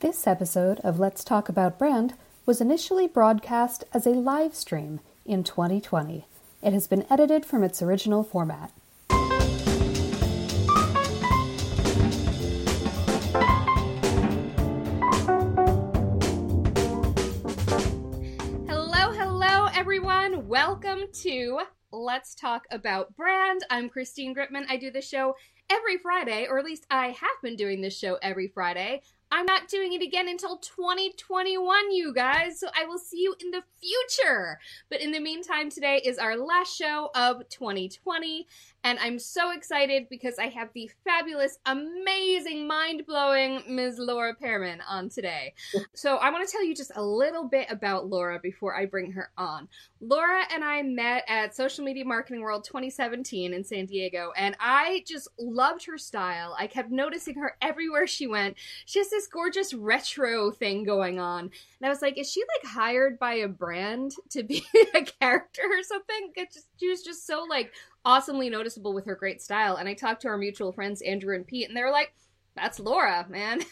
This 0.00 0.26
episode 0.26 0.80
of 0.80 0.98
Let's 0.98 1.24
Talk 1.24 1.48
About 1.48 1.78
Brand 1.78 2.14
was 2.44 2.60
initially 2.60 3.06
broadcast 3.06 3.84
as 3.94 4.06
a 4.06 4.10
live 4.10 4.54
stream 4.54 5.00
in 5.24 5.44
2020. 5.44 6.26
It 6.62 6.72
has 6.72 6.86
been 6.86 7.06
edited 7.08 7.46
from 7.46 7.62
its 7.62 7.80
original 7.80 8.22
format. 8.22 8.72
Hello, 18.68 19.12
hello, 19.12 19.68
everyone. 19.74 20.48
Welcome 20.48 21.04
to 21.22 21.60
Let's 21.92 22.34
Talk 22.34 22.66
About 22.70 23.16
Brand. 23.16 23.64
I'm 23.70 23.88
Christine 23.88 24.34
Gritmon. 24.34 24.66
I 24.68 24.76
do 24.76 24.90
the 24.90 25.00
show 25.00 25.36
every 25.70 25.96
Friday, 25.98 26.46
or 26.46 26.58
at 26.58 26.64
least 26.64 26.84
I 26.90 27.08
have 27.08 27.42
been 27.42 27.56
doing 27.56 27.80
this 27.80 27.96
show 27.98 28.18
every 28.20 28.48
Friday. 28.48 29.00
I'm 29.34 29.46
not 29.46 29.66
doing 29.66 29.92
it 29.94 30.00
again 30.00 30.28
until 30.28 30.58
2021, 30.58 31.92
you 31.92 32.14
guys. 32.14 32.60
So 32.60 32.68
I 32.72 32.84
will 32.84 32.98
see 32.98 33.20
you 33.20 33.34
in 33.42 33.50
the 33.50 33.64
future. 33.80 34.60
But 34.88 35.00
in 35.00 35.10
the 35.10 35.18
meantime, 35.18 35.70
today 35.70 36.00
is 36.04 36.18
our 36.18 36.36
last 36.36 36.76
show 36.76 37.10
of 37.16 37.48
2020. 37.48 38.46
And 38.84 38.98
I'm 39.00 39.18
so 39.18 39.50
excited 39.50 40.08
because 40.08 40.38
I 40.38 40.48
have 40.48 40.68
the 40.74 40.88
fabulous, 41.04 41.58
amazing, 41.66 42.68
mind 42.68 43.06
blowing 43.06 43.62
Ms. 43.66 43.96
Laura 43.98 44.34
Pearman 44.34 44.80
on 44.88 45.08
today. 45.08 45.54
So 45.94 46.16
I 46.16 46.30
want 46.30 46.46
to 46.46 46.52
tell 46.52 46.64
you 46.64 46.74
just 46.74 46.92
a 46.96 47.02
little 47.02 47.44
bit 47.44 47.70
about 47.70 48.08
Laura 48.08 48.38
before 48.42 48.76
I 48.76 48.84
bring 48.84 49.12
her 49.12 49.30
on. 49.38 49.68
Laura 50.00 50.42
and 50.52 50.64
I 50.64 50.82
met 50.82 51.24
at 51.28 51.54
Social 51.54 51.84
Media 51.84 52.04
Marketing 52.04 52.42
World 52.42 52.64
2017 52.64 53.54
in 53.54 53.64
San 53.64 53.86
Diego, 53.86 54.32
and 54.36 54.56
I 54.60 55.04
just 55.06 55.28
loved 55.38 55.86
her 55.86 55.96
style. 55.96 56.54
I 56.58 56.66
kept 56.66 56.90
noticing 56.90 57.36
her 57.36 57.56
everywhere 57.62 58.06
she 58.06 58.26
went. 58.26 58.56
She 58.84 58.98
has 58.98 59.08
this 59.08 59.23
gorgeous 59.26 59.74
retro 59.74 60.50
thing 60.50 60.84
going 60.84 61.18
on. 61.18 61.40
And 61.40 61.86
I 61.86 61.88
was 61.88 62.02
like, 62.02 62.18
is 62.18 62.30
she 62.30 62.42
like 62.56 62.72
hired 62.72 63.18
by 63.18 63.34
a 63.34 63.48
brand 63.48 64.14
to 64.30 64.42
be 64.42 64.64
a 64.94 65.02
character 65.02 65.62
or 65.62 65.82
something? 65.82 66.32
Just, 66.52 66.66
she 66.78 66.88
was 66.88 67.02
just 67.02 67.26
so 67.26 67.44
like 67.48 67.72
awesomely 68.04 68.50
noticeable 68.50 68.94
with 68.94 69.06
her 69.06 69.14
great 69.14 69.42
style. 69.42 69.76
And 69.76 69.88
I 69.88 69.94
talked 69.94 70.22
to 70.22 70.28
our 70.28 70.38
mutual 70.38 70.72
friends, 70.72 71.02
Andrew 71.02 71.34
and 71.34 71.46
Pete, 71.46 71.68
and 71.68 71.76
they 71.76 71.82
were 71.82 71.90
like, 71.90 72.14
that's 72.56 72.78
Laura, 72.78 73.26
man. 73.28 73.62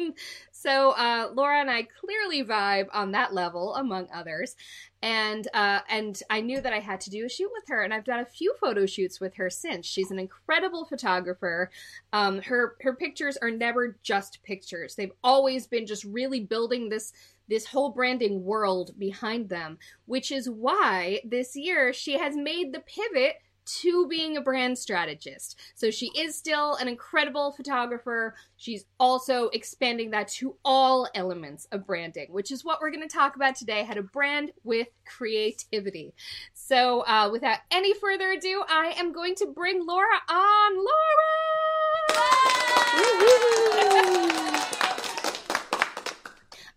so 0.52 0.90
uh, 0.92 1.30
Laura 1.34 1.60
and 1.60 1.70
I 1.70 1.82
clearly 1.82 2.44
vibe 2.44 2.86
on 2.92 3.12
that 3.12 3.34
level, 3.34 3.74
among 3.74 4.08
others. 4.14 4.54
And 5.02 5.46
uh, 5.54 5.80
and 5.88 6.20
I 6.30 6.40
knew 6.40 6.60
that 6.60 6.72
I 6.72 6.78
had 6.78 7.00
to 7.02 7.10
do 7.10 7.24
a 7.24 7.28
shoot 7.28 7.50
with 7.52 7.64
her, 7.68 7.82
and 7.82 7.92
I've 7.92 8.04
done 8.04 8.20
a 8.20 8.24
few 8.24 8.54
photo 8.60 8.86
shoots 8.86 9.20
with 9.20 9.34
her 9.36 9.50
since. 9.50 9.86
She's 9.86 10.10
an 10.10 10.18
incredible 10.18 10.84
photographer. 10.84 11.70
Um, 12.12 12.40
her 12.42 12.76
her 12.82 12.94
pictures 12.94 13.36
are 13.36 13.50
never 13.50 13.96
just 14.02 14.42
pictures; 14.42 14.94
they've 14.94 15.12
always 15.22 15.66
been 15.66 15.86
just 15.86 16.04
really 16.04 16.40
building 16.40 16.88
this 16.88 17.12
this 17.48 17.66
whole 17.66 17.90
branding 17.90 18.44
world 18.44 18.92
behind 18.98 19.48
them. 19.48 19.78
Which 20.06 20.32
is 20.32 20.50
why 20.50 21.20
this 21.24 21.54
year 21.54 21.92
she 21.92 22.18
has 22.18 22.36
made 22.36 22.72
the 22.72 22.80
pivot 22.80 23.36
to 23.68 24.06
being 24.08 24.36
a 24.36 24.40
brand 24.40 24.78
strategist. 24.78 25.58
So 25.74 25.90
she 25.90 26.10
is 26.16 26.36
still 26.36 26.74
an 26.76 26.88
incredible 26.88 27.52
photographer. 27.52 28.34
She's 28.56 28.86
also 28.98 29.48
expanding 29.48 30.10
that 30.10 30.28
to 30.28 30.56
all 30.64 31.08
elements 31.14 31.66
of 31.72 31.86
branding, 31.86 32.32
which 32.32 32.50
is 32.50 32.64
what 32.64 32.80
we're 32.80 32.90
going 32.90 33.06
to 33.06 33.14
talk 33.14 33.36
about 33.36 33.56
today 33.56 33.84
how 33.84 33.94
to 33.94 34.02
brand 34.02 34.52
with 34.64 34.88
creativity. 35.04 36.14
So, 36.54 37.00
uh, 37.06 37.28
without 37.30 37.58
any 37.70 37.94
further 37.94 38.32
ado, 38.32 38.62
I 38.68 38.94
am 38.98 39.12
going 39.12 39.34
to 39.36 39.46
bring 39.46 39.86
Laura 39.86 40.06
on. 40.28 40.76
Laura! 40.76 40.88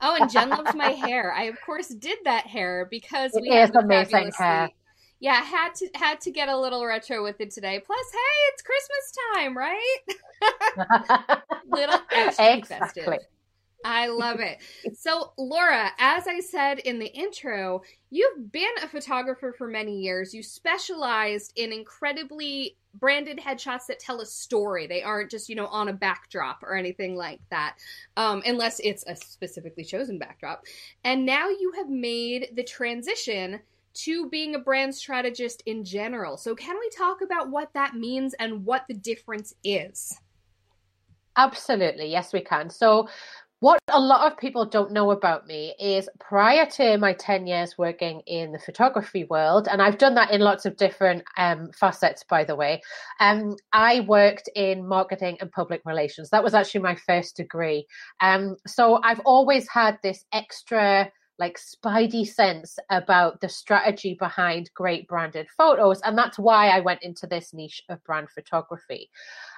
Oh, 0.03 0.17
and 0.19 0.31
Jen 0.31 0.49
loves 0.49 0.73
my 0.73 0.91
hair. 0.91 1.31
I 1.31 1.43
of 1.43 1.61
course 1.61 1.89
did 1.89 2.19
that 2.25 2.47
hair 2.47 2.87
because 2.89 3.35
it 3.35 3.41
we 3.41 3.49
is 3.49 3.53
have 3.53 3.73
the 3.73 3.79
amazing 3.79 4.31
hair. 4.35 4.69
Yeah, 5.21 5.41
had 5.41 5.75
to 5.75 5.87
had 5.93 6.19
to 6.21 6.31
get 6.31 6.49
a 6.49 6.57
little 6.57 6.83
retro 6.83 7.23
with 7.23 7.39
it 7.39 7.51
today. 7.51 7.79
Plus, 7.85 8.05
hey, 8.11 8.17
it's 8.51 8.63
Christmas 8.63 9.13
time, 9.33 9.55
right? 9.55 9.97
little 11.71 11.99
extra 12.11 12.57
exactly. 12.57 13.03
festive. 13.03 13.27
I 13.83 14.07
love 14.07 14.39
it. 14.39 14.59
So, 14.95 15.33
Laura, 15.37 15.91
as 15.97 16.27
I 16.27 16.39
said 16.39 16.79
in 16.79 16.99
the 16.99 17.07
intro, 17.07 17.81
you've 18.09 18.51
been 18.51 18.71
a 18.83 18.87
photographer 18.87 19.53
for 19.57 19.67
many 19.67 19.99
years. 19.99 20.33
You 20.33 20.43
specialized 20.43 21.53
in 21.55 21.71
incredibly 21.71 22.77
branded 22.95 23.39
headshots 23.39 23.87
that 23.87 23.99
tell 23.99 24.21
a 24.21 24.25
story. 24.25 24.87
They 24.87 25.01
aren't 25.01 25.31
just, 25.31 25.49
you 25.49 25.55
know, 25.55 25.67
on 25.67 25.87
a 25.87 25.93
backdrop 25.93 26.61
or 26.63 26.75
anything 26.75 27.15
like 27.15 27.39
that, 27.49 27.77
um, 28.17 28.43
unless 28.45 28.79
it's 28.81 29.03
a 29.07 29.15
specifically 29.15 29.83
chosen 29.83 30.17
backdrop. 30.19 30.65
And 31.03 31.25
now 31.25 31.49
you 31.49 31.73
have 31.77 31.89
made 31.89 32.49
the 32.55 32.63
transition 32.63 33.61
to 33.93 34.29
being 34.29 34.55
a 34.55 34.59
brand 34.59 34.95
strategist 34.95 35.63
in 35.65 35.83
general. 35.83 36.37
So, 36.37 36.55
can 36.55 36.77
we 36.79 36.89
talk 36.97 37.21
about 37.21 37.49
what 37.49 37.73
that 37.73 37.95
means 37.95 38.33
and 38.39 38.65
what 38.65 38.83
the 38.87 38.95
difference 38.95 39.53
is? 39.63 40.17
Absolutely, 41.37 42.07
yes, 42.07 42.33
we 42.33 42.41
can. 42.41 42.69
So, 42.69 43.07
what 43.61 43.79
a 43.89 43.99
lot 43.99 44.29
of 44.29 44.39
people 44.39 44.65
don't 44.65 44.91
know 44.91 45.11
about 45.11 45.45
me 45.45 45.75
is 45.79 46.09
prior 46.19 46.65
to 46.65 46.97
my 46.97 47.13
10 47.13 47.45
years 47.45 47.77
working 47.77 48.21
in 48.25 48.51
the 48.51 48.57
photography 48.57 49.25
world, 49.25 49.67
and 49.71 49.83
I've 49.83 49.99
done 49.99 50.15
that 50.15 50.31
in 50.31 50.41
lots 50.41 50.65
of 50.65 50.77
different 50.77 51.23
um, 51.37 51.69
facets, 51.71 52.23
by 52.27 52.43
the 52.43 52.55
way, 52.55 52.81
um, 53.19 53.55
I 53.71 53.99
worked 54.01 54.49
in 54.55 54.87
marketing 54.87 55.37
and 55.39 55.51
public 55.51 55.81
relations. 55.85 56.31
That 56.31 56.43
was 56.43 56.55
actually 56.55 56.81
my 56.81 56.95
first 56.95 57.37
degree. 57.37 57.85
Um, 58.19 58.57
so, 58.65 58.99
I've 59.03 59.21
always 59.25 59.69
had 59.69 59.99
this 60.01 60.25
extra 60.33 61.11
like 61.39 61.59
spidey 61.59 62.27
sense 62.27 62.77
about 62.89 63.41
the 63.41 63.49
strategy 63.49 64.15
behind 64.19 64.69
great 64.73 65.07
branded 65.07 65.47
photos 65.57 66.01
and 66.01 66.17
that's 66.17 66.37
why 66.37 66.69
i 66.69 66.79
went 66.79 67.01
into 67.03 67.25
this 67.27 67.53
niche 67.53 67.83
of 67.89 68.03
brand 68.03 68.29
photography. 68.29 69.09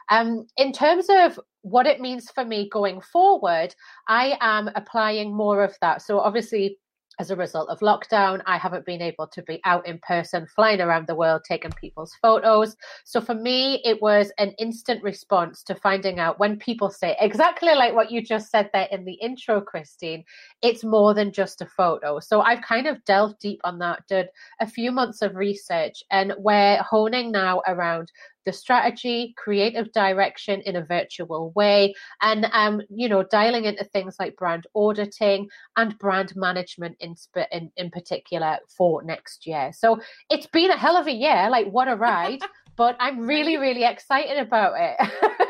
Um, 0.09 0.47
in 0.57 0.73
terms 0.73 1.07
of 1.09 1.39
what 1.61 1.87
it 1.87 2.01
means 2.01 2.29
for 2.31 2.43
me 2.43 2.69
going 2.69 3.01
forward 3.01 3.73
i 4.07 4.37
am 4.41 4.69
applying 4.75 5.35
more 5.35 5.63
of 5.63 5.75
that. 5.81 6.01
So 6.01 6.19
obviously 6.19 6.77
as 7.19 7.31
a 7.31 7.35
result 7.35 7.69
of 7.69 7.79
lockdown, 7.79 8.41
I 8.45 8.57
haven't 8.57 8.85
been 8.85 9.01
able 9.01 9.27
to 9.27 9.41
be 9.43 9.61
out 9.65 9.87
in 9.87 9.99
person, 9.99 10.47
flying 10.47 10.81
around 10.81 11.07
the 11.07 11.15
world, 11.15 11.41
taking 11.47 11.71
people's 11.71 12.13
photos. 12.21 12.75
So 13.03 13.21
for 13.21 13.35
me, 13.35 13.81
it 13.83 14.01
was 14.01 14.31
an 14.37 14.51
instant 14.59 15.03
response 15.03 15.63
to 15.63 15.75
finding 15.75 16.19
out 16.19 16.39
when 16.39 16.57
people 16.57 16.89
say 16.89 17.15
exactly 17.19 17.73
like 17.75 17.93
what 17.93 18.11
you 18.11 18.21
just 18.21 18.49
said 18.49 18.69
there 18.73 18.87
in 18.91 19.05
the 19.05 19.13
intro, 19.13 19.61
Christine, 19.61 20.23
it's 20.61 20.83
more 20.83 21.13
than 21.13 21.31
just 21.31 21.61
a 21.61 21.65
photo. 21.65 22.19
So 22.19 22.41
I've 22.41 22.61
kind 22.61 22.87
of 22.87 23.03
delved 23.05 23.39
deep 23.39 23.61
on 23.63 23.79
that, 23.79 24.07
did 24.07 24.27
a 24.59 24.67
few 24.67 24.91
months 24.91 25.21
of 25.21 25.35
research, 25.35 26.03
and 26.11 26.33
we're 26.37 26.81
honing 26.81 27.31
now 27.31 27.61
around 27.67 28.11
the 28.45 28.53
strategy, 28.53 29.33
creative 29.37 29.91
direction 29.91 30.61
in 30.61 30.75
a 30.75 30.85
virtual 30.85 31.51
way, 31.51 31.93
and 32.21 32.47
um, 32.51 32.81
you 32.89 33.09
know, 33.09 33.23
dialing 33.23 33.65
into 33.65 33.83
things 33.83 34.15
like 34.19 34.35
brand 34.35 34.67
auditing 34.75 35.49
and 35.77 35.97
brand 35.99 36.35
management 36.35 36.97
in, 36.99 37.15
in 37.51 37.71
in 37.77 37.89
particular 37.91 38.57
for 38.67 39.03
next 39.03 39.45
year. 39.45 39.71
So 39.73 39.99
it's 40.29 40.47
been 40.47 40.71
a 40.71 40.77
hell 40.77 40.97
of 40.97 41.07
a 41.07 41.13
year. 41.13 41.49
Like 41.49 41.67
what 41.67 41.87
a 41.87 41.95
ride! 41.95 42.41
but 42.75 42.95
I'm 42.99 43.19
really, 43.19 43.57
really 43.57 43.83
excited 43.83 44.37
about 44.37 44.73
it. 44.77 44.97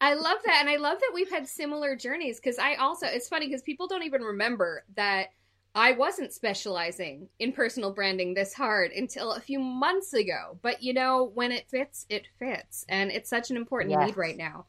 I 0.00 0.14
love 0.14 0.38
that. 0.44 0.58
And 0.60 0.68
I 0.68 0.76
love 0.76 0.98
that 0.98 1.12
we've 1.14 1.30
had 1.30 1.46
similar 1.46 1.94
journeys 1.94 2.40
because 2.40 2.58
I 2.58 2.74
also, 2.74 3.06
it's 3.06 3.28
funny 3.28 3.46
because 3.46 3.62
people 3.62 3.86
don't 3.86 4.02
even 4.02 4.22
remember 4.22 4.84
that 4.96 5.28
I 5.74 5.92
wasn't 5.92 6.32
specializing 6.32 7.28
in 7.38 7.52
personal 7.52 7.92
branding 7.92 8.34
this 8.34 8.52
hard 8.52 8.92
until 8.92 9.32
a 9.32 9.40
few 9.40 9.58
months 9.58 10.12
ago. 10.12 10.58
But 10.60 10.82
you 10.82 10.92
know, 10.92 11.30
when 11.34 11.50
it 11.52 11.68
fits, 11.70 12.04
it 12.08 12.26
fits. 12.38 12.84
And 12.88 13.10
it's 13.10 13.30
such 13.30 13.50
an 13.50 13.56
important 13.56 13.92
Yes. 13.92 14.06
need 14.08 14.16
right 14.16 14.36
now. 14.36 14.66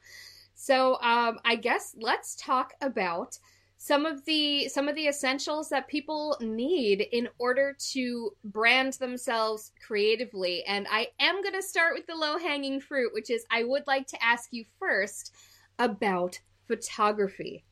So 0.55 1.00
um, 1.01 1.39
I 1.44 1.55
guess 1.55 1.95
let's 2.00 2.35
talk 2.35 2.73
about 2.81 3.38
some 3.83 4.05
of 4.05 4.23
the 4.23 4.69
some 4.69 4.88
of 4.88 4.95
the 4.95 5.07
essentials 5.07 5.67
that 5.67 5.89
people 5.89 6.38
need 6.39 7.01
in 7.11 7.27
order 7.38 7.75
to 7.91 8.31
brand 8.45 8.94
themselves 8.94 9.73
creatively 9.85 10.63
and 10.63 10.88
i 10.89 11.05
am 11.19 11.41
going 11.41 11.53
to 11.53 11.61
start 11.61 11.94
with 11.94 12.07
the 12.07 12.15
low 12.15 12.38
hanging 12.38 12.79
fruit 12.79 13.13
which 13.13 13.29
is 13.29 13.44
i 13.51 13.61
would 13.61 13.85
like 13.85 14.07
to 14.07 14.23
ask 14.23 14.53
you 14.53 14.63
first 14.79 15.33
about 15.79 16.39
photography 16.65 17.65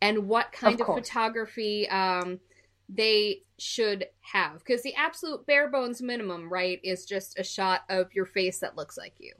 and 0.00 0.26
what 0.26 0.50
kind 0.52 0.80
of, 0.80 0.88
of 0.88 0.94
photography 0.94 1.86
um, 1.90 2.40
they 2.88 3.42
should 3.58 4.06
have. 4.20 4.58
Because 4.58 4.82
the 4.82 4.94
absolute 4.94 5.46
bare 5.46 5.68
bones 5.68 6.00
minimum, 6.00 6.50
right, 6.50 6.80
is 6.82 7.04
just 7.04 7.38
a 7.38 7.44
shot 7.44 7.82
of 7.88 8.14
your 8.14 8.26
face 8.26 8.58
that 8.60 8.76
looks 8.76 8.96
like 8.96 9.14
you. 9.18 9.32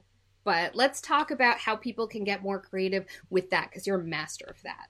But 0.43 0.75
let's 0.75 1.01
talk 1.01 1.31
about 1.31 1.59
how 1.59 1.75
people 1.75 2.07
can 2.07 2.23
get 2.23 2.43
more 2.43 2.61
creative 2.61 3.05
with 3.29 3.49
that 3.51 3.69
because 3.69 3.85
you're 3.85 4.01
a 4.01 4.03
master 4.03 4.45
of 4.45 4.61
that. 4.63 4.87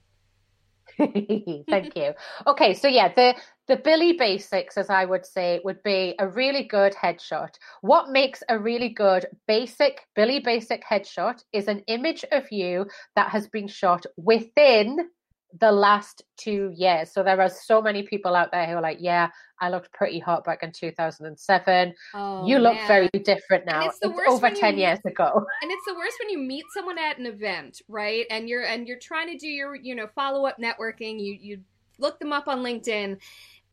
Thank 1.70 1.96
you. 1.96 2.14
Okay, 2.48 2.74
so 2.74 2.88
yeah, 2.88 3.14
the 3.14 3.36
the 3.68 3.78
Billy 3.78 4.14
basics, 4.14 4.78
as 4.78 4.90
I 4.90 5.06
would 5.06 5.26
say, 5.26 5.62
would 5.64 5.82
be 5.84 6.16
a 6.20 6.28
really 6.28 6.64
good 6.64 6.94
headshot. 6.94 7.56
What 7.82 8.10
makes 8.10 8.42
a 8.50 8.58
really 8.58 8.90
good 8.90 9.28
basic 9.48 10.02
Billy 10.16 10.40
basic 10.40 10.84
headshot 10.84 11.44
is 11.54 11.68
an 11.68 11.84
image 11.88 12.26
of 12.32 12.52
you 12.52 12.88
that 13.16 13.30
has 13.30 13.48
been 13.48 13.68
shot 13.68 14.06
within 14.18 15.10
the 15.58 15.72
last 15.72 16.24
two 16.38 16.72
years. 16.76 17.12
So 17.12 17.24
there 17.24 17.42
are 17.42 17.50
so 17.50 17.82
many 17.82 18.04
people 18.04 18.36
out 18.36 18.52
there 18.52 18.68
who 18.68 18.74
are 18.74 18.82
like, 18.82 18.98
yeah, 19.00 19.30
I 19.60 19.70
looked 19.70 19.92
pretty 19.94 20.20
hot 20.20 20.44
back 20.44 20.62
in 20.64 20.72
2007. 20.72 21.94
Oh, 22.14 22.48
you 22.48 22.60
look 22.60 22.76
man. 22.76 22.88
very 22.88 23.10
different 23.24 23.66
now. 23.66 23.88
it's, 23.88 23.98
it's 24.02 24.20
over 24.28 24.50
10 24.50 24.76
meet, 24.76 24.82
years 24.82 25.00
ago. 25.06 25.46
And 25.62 25.72
it's 25.72 25.86
the 25.86 25.96
worst 25.96 26.18
when 26.22 26.30
you 26.30 26.38
meet 26.38 26.66
someone 26.74 27.00
at 27.00 27.18
an 27.18 27.26
event, 27.26 27.82
right? 27.88 28.26
And 28.30 28.48
you're 28.48 28.64
and 28.64 28.88
you're 28.88 29.00
trying 29.00 29.28
to 29.28 29.38
do 29.38 29.48
your, 29.48 29.76
you 29.76 29.96
know, 29.96 30.08
follow-up 30.08 30.58
networking. 30.60 31.20
You 31.20 31.38
you 31.40 31.60
look 31.98 32.20
them 32.20 32.32
up 32.32 32.48
on 32.48 32.60
LinkedIn 32.60 33.18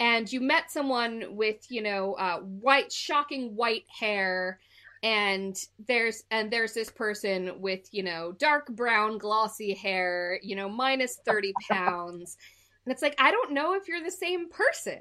and 0.00 0.32
you 0.32 0.40
met 0.40 0.70
someone 0.70 1.24
with, 1.30 1.70
you 1.70 1.82
know, 1.82 2.14
uh, 2.14 2.38
white 2.38 2.92
shocking 2.92 3.54
white 3.54 3.84
hair 3.88 4.58
and 5.02 5.56
there's 5.86 6.24
and 6.30 6.50
there's 6.50 6.72
this 6.72 6.90
person 6.90 7.60
with 7.60 7.80
you 7.92 8.02
know 8.02 8.32
dark 8.38 8.66
brown 8.68 9.18
glossy 9.18 9.74
hair 9.74 10.38
you 10.42 10.56
know 10.56 10.68
minus 10.68 11.18
30 11.24 11.52
pounds. 11.70 12.36
And 12.84 12.92
it's 12.92 13.02
like 13.02 13.16
i 13.18 13.30
don't 13.30 13.52
know 13.52 13.74
if 13.74 13.88
you're 13.88 14.02
the 14.02 14.10
same 14.10 14.48
person. 14.50 15.00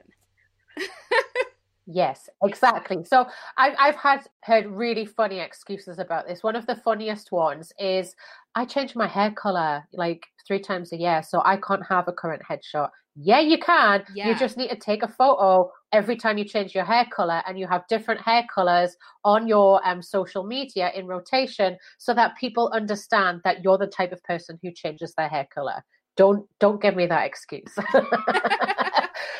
Yes 1.87 2.29
exactly. 2.43 3.03
So 3.03 3.27
I've, 3.57 3.75
I've 3.79 3.95
had 3.95 4.27
heard 4.41 4.65
really 4.65 5.05
funny 5.05 5.39
excuses 5.39 5.99
about 5.99 6.27
this. 6.27 6.41
One 6.41 6.55
of 6.55 6.65
the 6.65 6.77
funniest 6.77 7.31
ones 7.31 7.71
is 7.79 8.15
i 8.55 8.65
change 8.65 8.95
my 8.95 9.07
hair 9.07 9.31
color 9.31 9.83
like 9.93 10.25
three 10.47 10.59
times 10.59 10.93
a 10.93 10.97
year 10.97 11.21
so 11.21 11.41
i 11.43 11.57
can't 11.57 11.85
have 11.87 12.07
a 12.07 12.13
current 12.13 12.41
headshot. 12.49 12.89
Yeah, 13.15 13.39
you 13.39 13.57
can. 13.57 14.03
Yeah. 14.13 14.29
You 14.29 14.35
just 14.35 14.57
need 14.57 14.69
to 14.69 14.75
take 14.75 15.03
a 15.03 15.07
photo 15.07 15.71
every 15.95 16.17
time 16.17 16.37
you 16.37 16.43
change 16.43 16.75
your 16.75 16.83
hair 16.83 17.05
color 17.09 17.41
and 17.47 17.57
you 17.57 17.65
have 17.65 17.87
different 17.87 18.19
hair 18.19 18.45
colors 18.53 18.97
on 19.23 19.47
your 19.47 19.85
um, 19.87 20.01
social 20.01 20.43
media 20.43 20.91
in 20.93 21.07
rotation 21.07 21.77
so 21.97 22.13
that 22.13 22.35
people 22.37 22.69
understand 22.73 23.39
that 23.45 23.63
you're 23.63 23.77
the 23.77 23.87
type 23.87 24.11
of 24.11 24.21
person 24.23 24.59
who 24.61 24.71
changes 24.71 25.13
their 25.15 25.29
hair 25.29 25.47
color. 25.53 25.81
Don't 26.17 26.45
don't 26.59 26.81
give 26.81 26.97
me 26.97 27.07
that 27.07 27.25
excuse. 27.25 27.73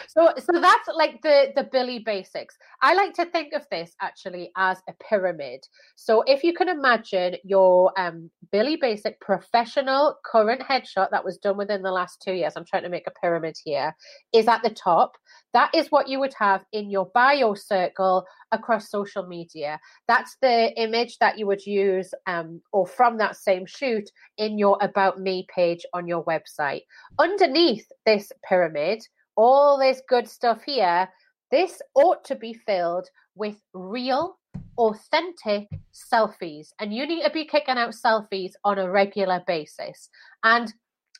so 0.07 0.33
so 0.37 0.59
that's 0.59 0.87
like 0.95 1.21
the 1.21 1.51
the 1.55 1.63
billy 1.63 1.99
basics. 1.99 2.57
I 2.81 2.93
like 2.93 3.13
to 3.15 3.25
think 3.25 3.53
of 3.53 3.65
this 3.71 3.95
actually 4.01 4.51
as 4.57 4.81
a 4.89 4.93
pyramid. 5.09 5.61
So 5.95 6.23
if 6.27 6.43
you 6.43 6.53
can 6.53 6.69
imagine 6.69 7.35
your 7.43 7.91
um 7.99 8.29
billy 8.51 8.75
basic 8.75 9.19
professional 9.19 10.15
current 10.25 10.61
headshot 10.61 11.09
that 11.11 11.23
was 11.23 11.37
done 11.37 11.57
within 11.57 11.81
the 11.81 11.91
last 11.91 12.21
two 12.21 12.33
years 12.33 12.53
i'm 12.55 12.65
trying 12.65 12.83
to 12.83 12.89
make 12.89 13.07
a 13.07 13.19
pyramid 13.19 13.55
here 13.63 13.93
is 14.33 14.47
at 14.47 14.63
the 14.63 14.69
top. 14.69 15.17
That 15.53 15.73
is 15.73 15.91
what 15.91 16.09
you 16.09 16.19
would 16.19 16.33
have 16.37 16.65
in 16.73 16.89
your 16.89 17.09
bio 17.13 17.53
circle 17.53 18.25
across 18.51 18.89
social 18.89 19.25
media. 19.25 19.79
That's 20.07 20.35
the 20.41 20.73
image 20.79 21.17
that 21.19 21.37
you 21.37 21.47
would 21.47 21.65
use 21.65 22.13
um, 22.27 22.61
or 22.73 22.85
from 22.85 23.17
that 23.17 23.37
same 23.37 23.65
shoot 23.65 24.09
in 24.37 24.57
your 24.57 24.77
about 24.81 25.19
me 25.19 25.47
page 25.53 25.85
on 25.93 26.07
your 26.07 26.23
website. 26.25 26.81
Underneath 27.19 27.87
this 28.05 28.31
pyramid 28.47 29.01
all 29.35 29.77
this 29.79 30.01
good 30.07 30.27
stuff 30.27 30.63
here, 30.63 31.09
this 31.51 31.81
ought 31.95 32.23
to 32.25 32.35
be 32.35 32.53
filled 32.53 33.07
with 33.35 33.61
real, 33.73 34.37
authentic 34.77 35.67
selfies. 35.93 36.69
And 36.79 36.93
you 36.93 37.07
need 37.07 37.23
to 37.23 37.31
be 37.31 37.45
kicking 37.45 37.77
out 37.77 37.93
selfies 37.93 38.51
on 38.63 38.79
a 38.79 38.89
regular 38.89 39.41
basis. 39.45 40.09
And 40.43 40.73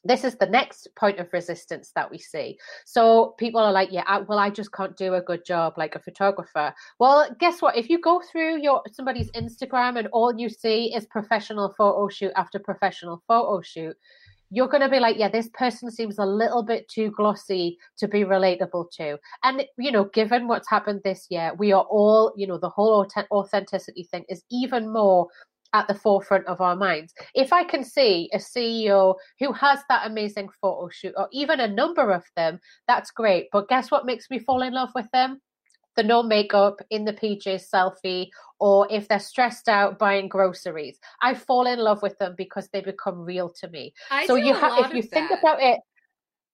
this 0.05 0.23
is 0.23 0.35
the 0.35 0.45
next 0.45 0.87
point 0.95 1.19
of 1.19 1.33
resistance 1.33 1.91
that 1.95 2.09
we 2.09 2.19
see. 2.19 2.57
So 2.85 3.33
people 3.39 3.59
are 3.59 3.71
like, 3.71 3.91
yeah, 3.91 4.03
I, 4.05 4.19
well, 4.19 4.37
I 4.37 4.51
just 4.51 4.71
can't 4.71 4.95
do 4.95 5.15
a 5.15 5.21
good 5.21 5.43
job 5.43 5.73
like 5.77 5.95
a 5.95 5.99
photographer. 5.99 6.73
Well, 6.99 7.27
guess 7.39 7.61
what? 7.61 7.75
If 7.75 7.89
you 7.89 7.99
go 7.99 8.21
through 8.31 8.61
your 8.61 8.83
somebody's 8.91 9.31
Instagram 9.31 9.97
and 9.97 10.07
all 10.13 10.31
you 10.37 10.47
see 10.47 10.93
is 10.95 11.07
professional 11.07 11.73
photo 11.75 12.07
shoot 12.07 12.31
after 12.35 12.59
professional 12.59 13.23
photo 13.27 13.61
shoot, 13.61 13.97
you're 14.49 14.67
going 14.67 14.81
to 14.81 14.89
be 14.89 14.99
like, 14.99 15.17
yeah, 15.17 15.29
this 15.29 15.49
person 15.53 15.91
seems 15.91 16.17
a 16.17 16.25
little 16.25 16.63
bit 16.63 16.87
too 16.87 17.11
glossy 17.11 17.77
to 17.97 18.07
be 18.07 18.23
relatable 18.23 18.91
to. 18.97 19.17
And, 19.43 19.65
you 19.77 19.91
know, 19.91 20.05
given 20.05 20.47
what's 20.47 20.69
happened 20.69 21.01
this 21.03 21.27
year, 21.29 21.53
we 21.57 21.71
are 21.71 21.85
all, 21.89 22.33
you 22.37 22.47
know, 22.47 22.57
the 22.57 22.69
whole 22.69 23.07
authenticity 23.31 24.03
thing 24.03 24.25
is 24.29 24.43
even 24.51 24.91
more 24.91 25.27
at 25.73 25.87
the 25.87 25.93
forefront 25.93 26.47
of 26.47 26.61
our 26.61 26.75
minds. 26.75 27.13
If 27.33 27.51
I 27.51 27.65
can 27.65 27.83
see 27.83 28.29
a 28.33 28.37
CEO 28.37 29.15
who 29.39 29.51
has 29.51 29.79
that 29.89 30.07
amazing 30.09 30.49
photo 30.61 30.89
shoot, 30.89 31.13
or 31.17 31.27
even 31.33 31.59
a 31.59 31.67
number 31.67 32.11
of 32.11 32.23
them, 32.37 32.59
that's 32.87 33.11
great. 33.11 33.47
But 33.51 33.67
guess 33.67 33.91
what 33.91 34.05
makes 34.05 34.29
me 34.29 34.39
fall 34.39 34.61
in 34.61 34.73
love 34.73 34.91
with 34.95 35.07
them? 35.11 35.41
The 35.95 36.03
no 36.03 36.21
makeup 36.23 36.81
in 36.89 37.05
the 37.05 37.13
PJs 37.13 37.69
selfie, 37.73 38.29
or 38.59 38.87
if 38.91 39.07
they're 39.07 39.19
stressed 39.19 39.69
out 39.69 39.97
buying 39.97 40.27
groceries. 40.27 40.99
I 41.21 41.33
fall 41.33 41.67
in 41.67 41.79
love 41.79 42.01
with 42.01 42.17
them 42.17 42.35
because 42.37 42.69
they 42.69 42.81
become 42.81 43.19
real 43.19 43.49
to 43.61 43.69
me. 43.69 43.93
I 44.11 44.25
so 44.25 44.35
you 44.35 44.53
have, 44.53 44.85
if 44.85 44.93
you 44.93 45.01
think 45.01 45.29
that. 45.29 45.39
about 45.39 45.61
it, 45.61 45.79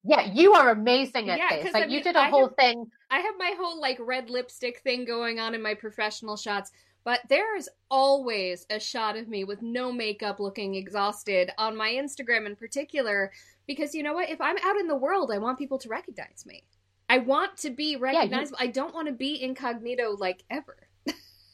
yeah, 0.03 0.31
you 0.31 0.53
are 0.53 0.69
amazing 0.69 1.29
at 1.29 1.37
yeah, 1.37 1.61
this. 1.61 1.73
Like 1.73 1.83
I 1.83 1.87
mean, 1.87 1.97
you 1.97 2.03
did 2.03 2.15
a 2.15 2.21
I 2.21 2.29
whole 2.29 2.47
have, 2.47 2.55
thing. 2.55 2.85
I 3.11 3.19
have 3.19 3.35
my 3.37 3.53
whole 3.57 3.79
like 3.79 3.97
red 3.99 4.29
lipstick 4.29 4.79
thing 4.79 5.05
going 5.05 5.39
on 5.39 5.53
in 5.53 5.61
my 5.61 5.75
professional 5.75 6.37
shots. 6.37 6.71
But 7.03 7.21
there's 7.29 7.67
always 7.89 8.65
a 8.69 8.79
shot 8.79 9.17
of 9.17 9.27
me 9.27 9.43
with 9.43 9.61
no 9.63 9.91
makeup 9.91 10.39
looking 10.39 10.75
exhausted 10.75 11.51
on 11.57 11.75
my 11.75 11.89
Instagram 11.91 12.45
in 12.45 12.55
particular. 12.55 13.31
Because 13.67 13.95
you 13.95 14.03
know 14.03 14.13
what? 14.13 14.29
If 14.29 14.39
I'm 14.39 14.57
out 14.63 14.77
in 14.77 14.87
the 14.87 14.95
world, 14.95 15.31
I 15.31 15.39
want 15.39 15.57
people 15.57 15.79
to 15.79 15.89
recognize 15.89 16.45
me. 16.45 16.63
I 17.11 17.17
want 17.17 17.57
to 17.57 17.71
be 17.71 17.97
recognizable. 17.97 18.57
Yeah, 18.57 18.63
you... 18.63 18.69
I 18.69 18.71
don't 18.71 18.95
want 18.95 19.07
to 19.07 19.13
be 19.13 19.43
incognito 19.43 20.15
like 20.17 20.45
ever. 20.49 20.77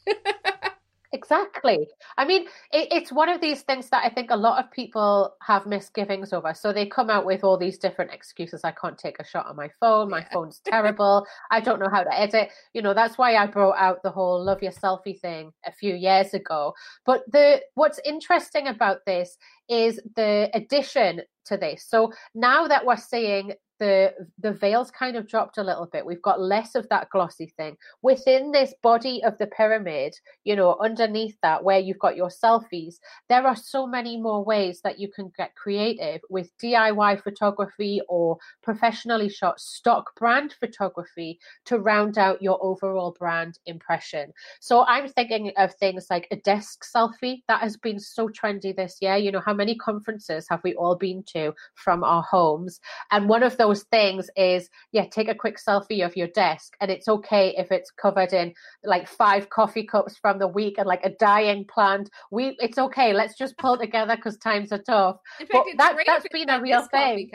exactly. 1.12 1.88
I 2.16 2.24
mean, 2.24 2.42
it, 2.72 2.86
it's 2.92 3.10
one 3.10 3.28
of 3.28 3.40
these 3.40 3.62
things 3.62 3.88
that 3.90 4.04
I 4.04 4.08
think 4.08 4.30
a 4.30 4.36
lot 4.36 4.64
of 4.64 4.70
people 4.70 5.34
have 5.42 5.66
misgivings 5.66 6.32
over. 6.32 6.54
So 6.54 6.72
they 6.72 6.86
come 6.86 7.10
out 7.10 7.26
with 7.26 7.42
all 7.42 7.58
these 7.58 7.76
different 7.76 8.12
excuses. 8.12 8.60
I 8.62 8.70
can't 8.70 8.96
take 8.96 9.18
a 9.18 9.26
shot 9.26 9.46
on 9.46 9.56
my 9.56 9.68
phone. 9.80 10.10
My 10.10 10.20
yeah. 10.20 10.32
phone's 10.32 10.60
terrible. 10.64 11.26
I 11.50 11.58
don't 11.58 11.80
know 11.80 11.90
how 11.90 12.04
to 12.04 12.16
edit. 12.16 12.50
You 12.72 12.82
know, 12.82 12.94
that's 12.94 13.18
why 13.18 13.34
I 13.34 13.48
brought 13.48 13.78
out 13.78 14.04
the 14.04 14.12
whole 14.12 14.44
love 14.44 14.62
your 14.62 14.70
selfie 14.70 15.20
thing 15.20 15.50
a 15.66 15.72
few 15.72 15.96
years 15.96 16.34
ago. 16.34 16.72
But 17.04 17.24
the 17.32 17.62
what's 17.74 17.98
interesting 18.04 18.68
about 18.68 18.98
this 19.06 19.36
is 19.68 19.98
the 20.14 20.50
addition 20.54 21.22
to 21.48 21.56
this. 21.56 21.84
So 21.88 22.12
now 22.34 22.68
that 22.68 22.84
we're 22.84 22.96
seeing 22.96 23.52
the 23.78 24.12
the 24.38 24.52
veils 24.52 24.90
kind 24.90 25.16
of 25.16 25.28
dropped 25.28 25.58
a 25.58 25.62
little 25.62 25.86
bit 25.86 26.04
we've 26.04 26.22
got 26.22 26.40
less 26.40 26.74
of 26.74 26.88
that 26.88 27.08
glossy 27.10 27.52
thing. 27.56 27.76
Within 28.02 28.50
this 28.50 28.74
body 28.82 29.22
of 29.24 29.38
the 29.38 29.46
pyramid 29.46 30.14
you 30.44 30.56
know 30.56 30.76
underneath 30.80 31.36
that 31.42 31.62
where 31.62 31.78
you've 31.78 31.98
got 31.98 32.16
your 32.16 32.28
selfies 32.28 32.96
there 33.28 33.46
are 33.46 33.56
so 33.56 33.86
many 33.86 34.20
more 34.20 34.44
ways 34.44 34.80
that 34.82 34.98
you 34.98 35.08
can 35.10 35.30
get 35.36 35.54
creative 35.54 36.20
with 36.30 36.50
diy 36.62 37.22
photography 37.22 38.00
or 38.08 38.36
professionally 38.62 39.28
shot 39.28 39.60
stock 39.60 40.14
brand 40.16 40.54
photography 40.58 41.38
to 41.64 41.78
round 41.78 42.18
out 42.18 42.42
your 42.42 42.58
overall 42.62 43.14
brand 43.18 43.58
impression. 43.66 44.32
So 44.60 44.84
i'm 44.86 45.08
thinking 45.08 45.52
of 45.56 45.74
things 45.74 46.06
like 46.10 46.26
a 46.30 46.36
desk 46.36 46.84
selfie 46.84 47.42
that 47.48 47.60
has 47.60 47.76
been 47.76 48.00
so 48.00 48.28
trendy 48.28 48.74
this 48.74 48.96
year. 49.00 49.16
You 49.16 49.32
know 49.32 49.42
how 49.44 49.54
many 49.54 49.76
conferences 49.76 50.46
have 50.50 50.60
we 50.64 50.74
all 50.74 50.96
been 50.96 51.22
to 51.28 51.37
from 51.74 52.04
our 52.04 52.22
homes 52.22 52.80
and 53.10 53.28
one 53.28 53.42
of 53.42 53.56
those 53.56 53.82
things 53.84 54.28
is 54.36 54.68
yeah 54.92 55.06
take 55.10 55.28
a 55.28 55.34
quick 55.34 55.56
selfie 55.58 56.04
of 56.04 56.16
your 56.16 56.28
desk 56.28 56.74
and 56.80 56.90
it's 56.90 57.08
okay 57.08 57.54
if 57.56 57.70
it's 57.70 57.90
covered 57.90 58.32
in 58.32 58.52
like 58.84 59.08
five 59.08 59.48
coffee 59.50 59.84
cups 59.84 60.16
from 60.16 60.38
the 60.38 60.48
week 60.48 60.76
and 60.78 60.86
like 60.86 61.04
a 61.04 61.14
dying 61.20 61.64
plant 61.72 62.08
we 62.30 62.56
it's 62.60 62.78
okay 62.78 63.12
let's 63.12 63.36
just 63.36 63.56
pull 63.58 63.76
together 63.78 64.16
because 64.16 64.36
times 64.38 64.72
are 64.72 64.82
tough 64.82 65.16
in 65.40 65.46
fact, 65.46 65.68
but 65.76 65.78
that, 65.78 66.04
that's 66.06 66.28
been 66.32 66.50
a 66.50 66.60
real 66.60 66.86
thing 66.90 67.30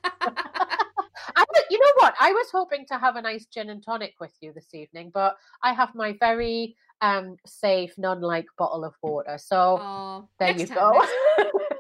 I, 1.37 1.45
you 1.71 1.79
know 1.79 1.93
what? 1.97 2.15
I 2.21 2.33
was 2.33 2.49
hoping 2.53 2.85
to 2.89 2.99
have 2.99 3.17
a 3.17 3.23
nice 3.23 3.47
gin 3.47 3.71
and 3.71 3.83
tonic 3.83 4.15
with 4.21 4.33
you 4.41 4.53
this 4.53 4.75
evening, 4.75 5.11
but 5.13 5.37
I 5.63 5.73
have 5.73 5.95
my 5.95 6.17
very 6.21 6.77
um, 7.01 7.37
safe, 7.47 7.93
non-like 7.99 8.47
bottle 8.57 8.85
of 8.85 8.95
water. 9.03 9.39
So 9.39 9.79
oh, 9.81 10.29
there 10.39 10.57
you 10.57 10.67
time, 10.67 10.77
go. 10.77 11.07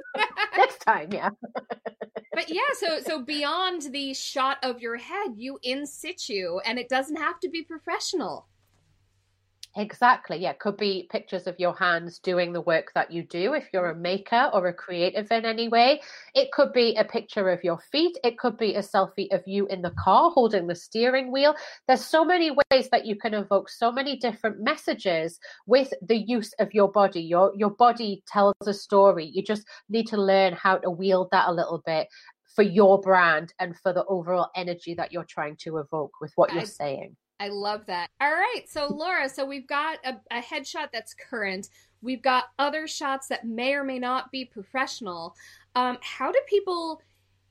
Next... 0.56 0.78
time, 0.78 1.08
yeah 1.12 1.30
but 2.32 2.48
yeah, 2.48 2.60
so 2.74 2.98
so 3.00 3.22
beyond 3.22 3.82
the 3.92 4.14
shot 4.14 4.58
of 4.62 4.80
your 4.80 4.96
head, 4.96 5.34
you 5.36 5.58
in 5.62 5.86
situ, 5.86 6.58
and 6.64 6.78
it 6.78 6.88
doesn't 6.88 7.16
have 7.16 7.38
to 7.40 7.48
be 7.48 7.62
professional. 7.62 8.46
Exactly. 9.74 10.36
Yeah. 10.36 10.52
Could 10.52 10.76
be 10.76 11.08
pictures 11.10 11.46
of 11.46 11.58
your 11.58 11.74
hands 11.74 12.18
doing 12.18 12.52
the 12.52 12.60
work 12.60 12.92
that 12.94 13.10
you 13.10 13.22
do 13.22 13.54
if 13.54 13.68
you're 13.72 13.90
a 13.90 13.96
maker 13.96 14.50
or 14.52 14.66
a 14.66 14.74
creative 14.74 15.32
in 15.32 15.46
any 15.46 15.68
way. 15.68 16.00
It 16.34 16.52
could 16.52 16.74
be 16.74 16.94
a 16.96 17.04
picture 17.04 17.48
of 17.48 17.64
your 17.64 17.78
feet. 17.78 18.18
It 18.22 18.38
could 18.38 18.58
be 18.58 18.74
a 18.74 18.82
selfie 18.82 19.32
of 19.32 19.42
you 19.46 19.66
in 19.68 19.80
the 19.80 19.92
car 19.92 20.30
holding 20.30 20.66
the 20.66 20.74
steering 20.74 21.32
wheel. 21.32 21.54
There's 21.88 22.04
so 22.04 22.22
many 22.22 22.50
ways 22.50 22.90
that 22.90 23.06
you 23.06 23.16
can 23.16 23.32
evoke 23.32 23.70
so 23.70 23.90
many 23.90 24.16
different 24.16 24.60
messages 24.60 25.40
with 25.66 25.92
the 26.02 26.18
use 26.18 26.52
of 26.58 26.74
your 26.74 26.90
body. 26.90 27.22
Your 27.22 27.52
your 27.56 27.70
body 27.70 28.22
tells 28.26 28.54
a 28.66 28.74
story. 28.74 29.24
You 29.24 29.42
just 29.42 29.66
need 29.88 30.06
to 30.08 30.18
learn 30.18 30.52
how 30.52 30.76
to 30.78 30.90
wield 30.90 31.28
that 31.32 31.48
a 31.48 31.52
little 31.52 31.82
bit 31.86 32.08
for 32.54 32.62
your 32.62 33.00
brand 33.00 33.54
and 33.58 33.74
for 33.78 33.94
the 33.94 34.04
overall 34.04 34.50
energy 34.54 34.92
that 34.94 35.12
you're 35.12 35.24
trying 35.24 35.56
to 35.56 35.78
evoke 35.78 36.12
with 36.20 36.32
what 36.34 36.52
you're 36.52 36.66
saying. 36.66 37.16
I 37.42 37.48
love 37.48 37.86
that. 37.86 38.08
All 38.20 38.30
right. 38.30 38.62
So, 38.68 38.86
Laura, 38.86 39.28
so 39.28 39.44
we've 39.44 39.66
got 39.66 39.98
a, 40.04 40.14
a 40.30 40.40
headshot 40.40 40.90
that's 40.92 41.12
current. 41.12 41.70
We've 42.00 42.22
got 42.22 42.44
other 42.56 42.86
shots 42.86 43.26
that 43.28 43.44
may 43.44 43.74
or 43.74 43.82
may 43.82 43.98
not 43.98 44.30
be 44.30 44.44
professional. 44.44 45.34
Um, 45.74 45.98
how 46.02 46.30
do 46.30 46.38
people 46.46 47.02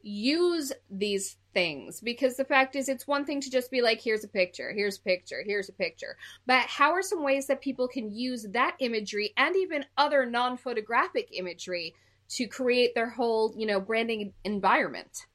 use 0.01 0.71
these 0.89 1.36
things? 1.53 2.00
Because 2.00 2.38
the 2.38 2.45
fact 2.45 2.77
is, 2.77 2.88
it's 2.88 3.05
one 3.05 3.25
thing 3.25 3.41
to 3.41 3.51
just 3.51 3.69
be 3.69 3.81
like, 3.81 4.00
here's 4.00 4.24
a 4.24 4.29
picture, 4.29 4.71
here's 4.71 4.98
a 4.98 5.01
picture, 5.01 5.43
here's 5.45 5.67
a 5.67 5.74
picture. 5.74 6.15
But 6.45 6.67
how 6.67 6.91
are 6.93 7.01
some 7.01 7.21
ways 7.21 7.48
that 7.48 7.60
people 7.60 7.89
can 7.89 8.15
use 8.15 8.48
that 8.51 8.77
imagery 8.79 9.33
and 9.36 9.57
even 9.57 9.83
other 9.98 10.25
non 10.25 10.55
photographic 10.55 11.27
imagery 11.33 11.95
to 12.29 12.48
create 12.48 12.95
their 12.95 13.10
whole, 13.10 13.53
you 13.57 13.65
know, 13.65 13.81
branding 13.81 14.31
environment? 14.45 15.25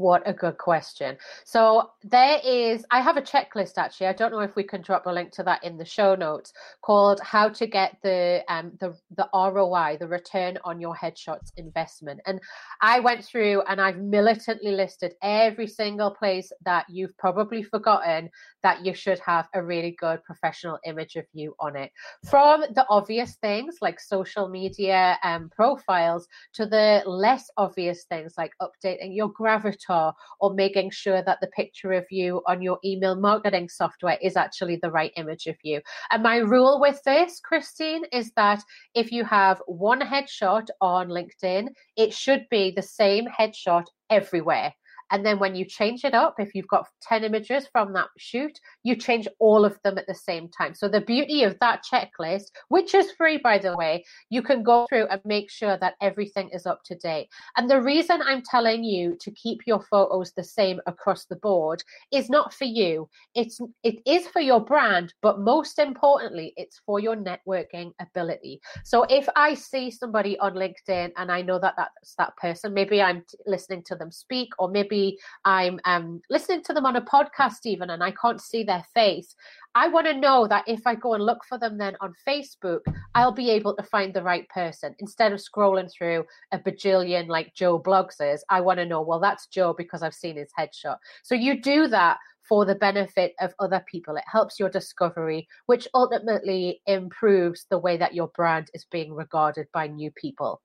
What 0.00 0.22
a 0.24 0.32
good 0.32 0.56
question. 0.56 1.18
So 1.44 1.90
there 2.02 2.40
is, 2.42 2.86
I 2.90 3.02
have 3.02 3.18
a 3.18 3.20
checklist 3.20 3.76
actually. 3.76 4.06
I 4.06 4.14
don't 4.14 4.32
know 4.32 4.40
if 4.40 4.56
we 4.56 4.62
can 4.62 4.80
drop 4.80 5.04
a 5.04 5.12
link 5.12 5.30
to 5.32 5.42
that 5.42 5.62
in 5.62 5.76
the 5.76 5.84
show 5.84 6.14
notes 6.14 6.54
called 6.80 7.20
"How 7.20 7.50
to 7.50 7.66
Get 7.66 7.98
the 8.02 8.42
um, 8.48 8.72
the 8.80 8.96
the 9.14 9.28
ROI, 9.34 9.98
the 10.00 10.08
return 10.08 10.56
on 10.64 10.80
your 10.80 10.96
headshots 10.96 11.52
investment." 11.58 12.20
And 12.24 12.40
I 12.80 13.00
went 13.00 13.26
through 13.26 13.60
and 13.68 13.78
I've 13.78 13.98
militantly 13.98 14.70
listed 14.70 15.16
every 15.20 15.66
single 15.66 16.12
place 16.12 16.50
that 16.64 16.86
you've 16.88 17.14
probably 17.18 17.62
forgotten 17.62 18.30
that 18.62 18.82
you 18.82 18.94
should 18.94 19.18
have 19.18 19.48
a 19.52 19.62
really 19.62 19.96
good 20.00 20.24
professional 20.24 20.78
image 20.86 21.16
of 21.16 21.26
you 21.34 21.54
on 21.60 21.76
it. 21.76 21.90
From 22.30 22.62
the 22.74 22.86
obvious 22.88 23.36
things 23.42 23.76
like 23.82 24.00
social 24.00 24.48
media 24.48 25.18
um, 25.22 25.50
profiles 25.54 26.26
to 26.54 26.64
the 26.64 27.02
less 27.04 27.50
obvious 27.58 28.04
things 28.04 28.32
like 28.38 28.52
updating 28.62 29.14
your 29.14 29.30
gravatar 29.30 29.89
or 29.90 30.54
making 30.54 30.90
sure 30.90 31.22
that 31.22 31.38
the 31.40 31.48
picture 31.48 31.92
of 31.92 32.04
you 32.10 32.42
on 32.46 32.62
your 32.62 32.78
email 32.84 33.16
marketing 33.16 33.68
software 33.68 34.18
is 34.22 34.36
actually 34.36 34.76
the 34.76 34.90
right 34.90 35.12
image 35.16 35.46
of 35.46 35.56
you. 35.62 35.80
And 36.10 36.22
my 36.22 36.36
rule 36.36 36.80
with 36.80 37.02
this, 37.04 37.40
Christine, 37.40 38.04
is 38.12 38.32
that 38.36 38.62
if 38.94 39.12
you 39.12 39.24
have 39.24 39.60
one 39.66 40.00
headshot 40.00 40.68
on 40.80 41.08
LinkedIn, 41.08 41.68
it 41.96 42.12
should 42.12 42.46
be 42.50 42.70
the 42.70 42.82
same 42.82 43.26
headshot 43.26 43.86
everywhere. 44.08 44.74
And 45.10 45.24
then 45.26 45.38
when 45.38 45.54
you 45.54 45.64
change 45.64 46.04
it 46.04 46.14
up, 46.14 46.36
if 46.38 46.54
you've 46.54 46.68
got 46.68 46.86
10 47.02 47.24
images 47.24 47.66
from 47.72 47.92
that 47.94 48.08
shoot, 48.18 48.58
you 48.84 48.96
change 48.96 49.26
all 49.38 49.64
of 49.64 49.78
them 49.82 49.98
at 49.98 50.06
the 50.06 50.14
same 50.14 50.48
time. 50.48 50.74
So 50.74 50.88
the 50.88 51.00
beauty 51.00 51.42
of 51.42 51.58
that 51.60 51.82
checklist, 51.90 52.50
which 52.68 52.94
is 52.94 53.12
free, 53.12 53.38
by 53.38 53.58
the 53.58 53.76
way, 53.76 54.04
you 54.30 54.42
can 54.42 54.62
go 54.62 54.86
through 54.88 55.06
and 55.06 55.20
make 55.24 55.50
sure 55.50 55.76
that 55.78 55.94
everything 56.00 56.50
is 56.52 56.66
up 56.66 56.82
to 56.84 56.94
date. 56.96 57.28
And 57.56 57.68
the 57.68 57.82
reason 57.82 58.20
I'm 58.22 58.42
telling 58.42 58.84
you 58.84 59.16
to 59.20 59.30
keep 59.32 59.60
your 59.66 59.82
photos 59.90 60.32
the 60.32 60.44
same 60.44 60.80
across 60.86 61.24
the 61.26 61.36
board 61.36 61.82
is 62.12 62.30
not 62.30 62.54
for 62.54 62.64
you. 62.64 63.08
It's, 63.34 63.60
it 63.82 63.96
is 64.06 64.26
for 64.28 64.40
your 64.40 64.60
brand, 64.60 65.12
but 65.22 65.40
most 65.40 65.78
importantly, 65.78 66.52
it's 66.56 66.80
for 66.86 67.00
your 67.00 67.16
networking 67.16 67.92
ability. 68.00 68.60
So 68.84 69.04
if 69.04 69.28
I 69.36 69.54
see 69.54 69.90
somebody 69.90 70.38
on 70.38 70.54
LinkedIn 70.54 71.12
and 71.16 71.32
I 71.32 71.42
know 71.42 71.58
that 71.58 71.74
that's 71.76 72.14
that 72.16 72.36
person, 72.36 72.74
maybe 72.74 73.02
I'm 73.02 73.24
listening 73.46 73.82
to 73.86 73.96
them 73.96 74.10
speak, 74.10 74.50
or 74.58 74.68
maybe 74.68 74.99
I'm 75.44 75.80
um, 75.84 76.20
listening 76.30 76.62
to 76.64 76.72
them 76.72 76.86
on 76.86 76.96
a 76.96 77.02
podcast 77.02 77.64
even 77.64 77.90
and 77.90 78.02
I 78.02 78.12
can't 78.12 78.40
see 78.40 78.62
their 78.62 78.84
face. 78.94 79.34
I 79.74 79.88
want 79.88 80.06
to 80.06 80.18
know 80.18 80.48
that 80.48 80.64
if 80.66 80.86
I 80.86 80.94
go 80.94 81.14
and 81.14 81.24
look 81.24 81.44
for 81.48 81.58
them 81.58 81.78
then 81.78 81.96
on 82.00 82.14
Facebook, 82.26 82.80
I'll 83.14 83.32
be 83.32 83.50
able 83.50 83.76
to 83.76 83.82
find 83.84 84.12
the 84.12 84.22
right 84.22 84.48
person 84.48 84.94
instead 84.98 85.32
of 85.32 85.40
scrolling 85.40 85.90
through 85.92 86.24
a 86.52 86.58
bajillion 86.58 87.28
like 87.28 87.54
Joe 87.54 87.78
Bloggs 87.78 88.20
is. 88.20 88.44
I 88.50 88.60
want 88.60 88.78
to 88.78 88.86
know, 88.86 89.02
well, 89.02 89.20
that's 89.20 89.46
Joe 89.46 89.74
because 89.76 90.02
I've 90.02 90.14
seen 90.14 90.36
his 90.36 90.50
headshot. 90.58 90.96
So 91.22 91.34
you 91.34 91.60
do 91.60 91.86
that 91.88 92.18
for 92.48 92.64
the 92.64 92.74
benefit 92.74 93.34
of 93.40 93.54
other 93.60 93.84
people. 93.88 94.16
It 94.16 94.24
helps 94.26 94.58
your 94.58 94.70
discovery, 94.70 95.46
which 95.66 95.86
ultimately 95.94 96.82
improves 96.86 97.66
the 97.70 97.78
way 97.78 97.96
that 97.96 98.14
your 98.14 98.28
brand 98.28 98.68
is 98.74 98.86
being 98.90 99.14
regarded 99.14 99.68
by 99.72 99.86
new 99.86 100.10
people. 100.10 100.60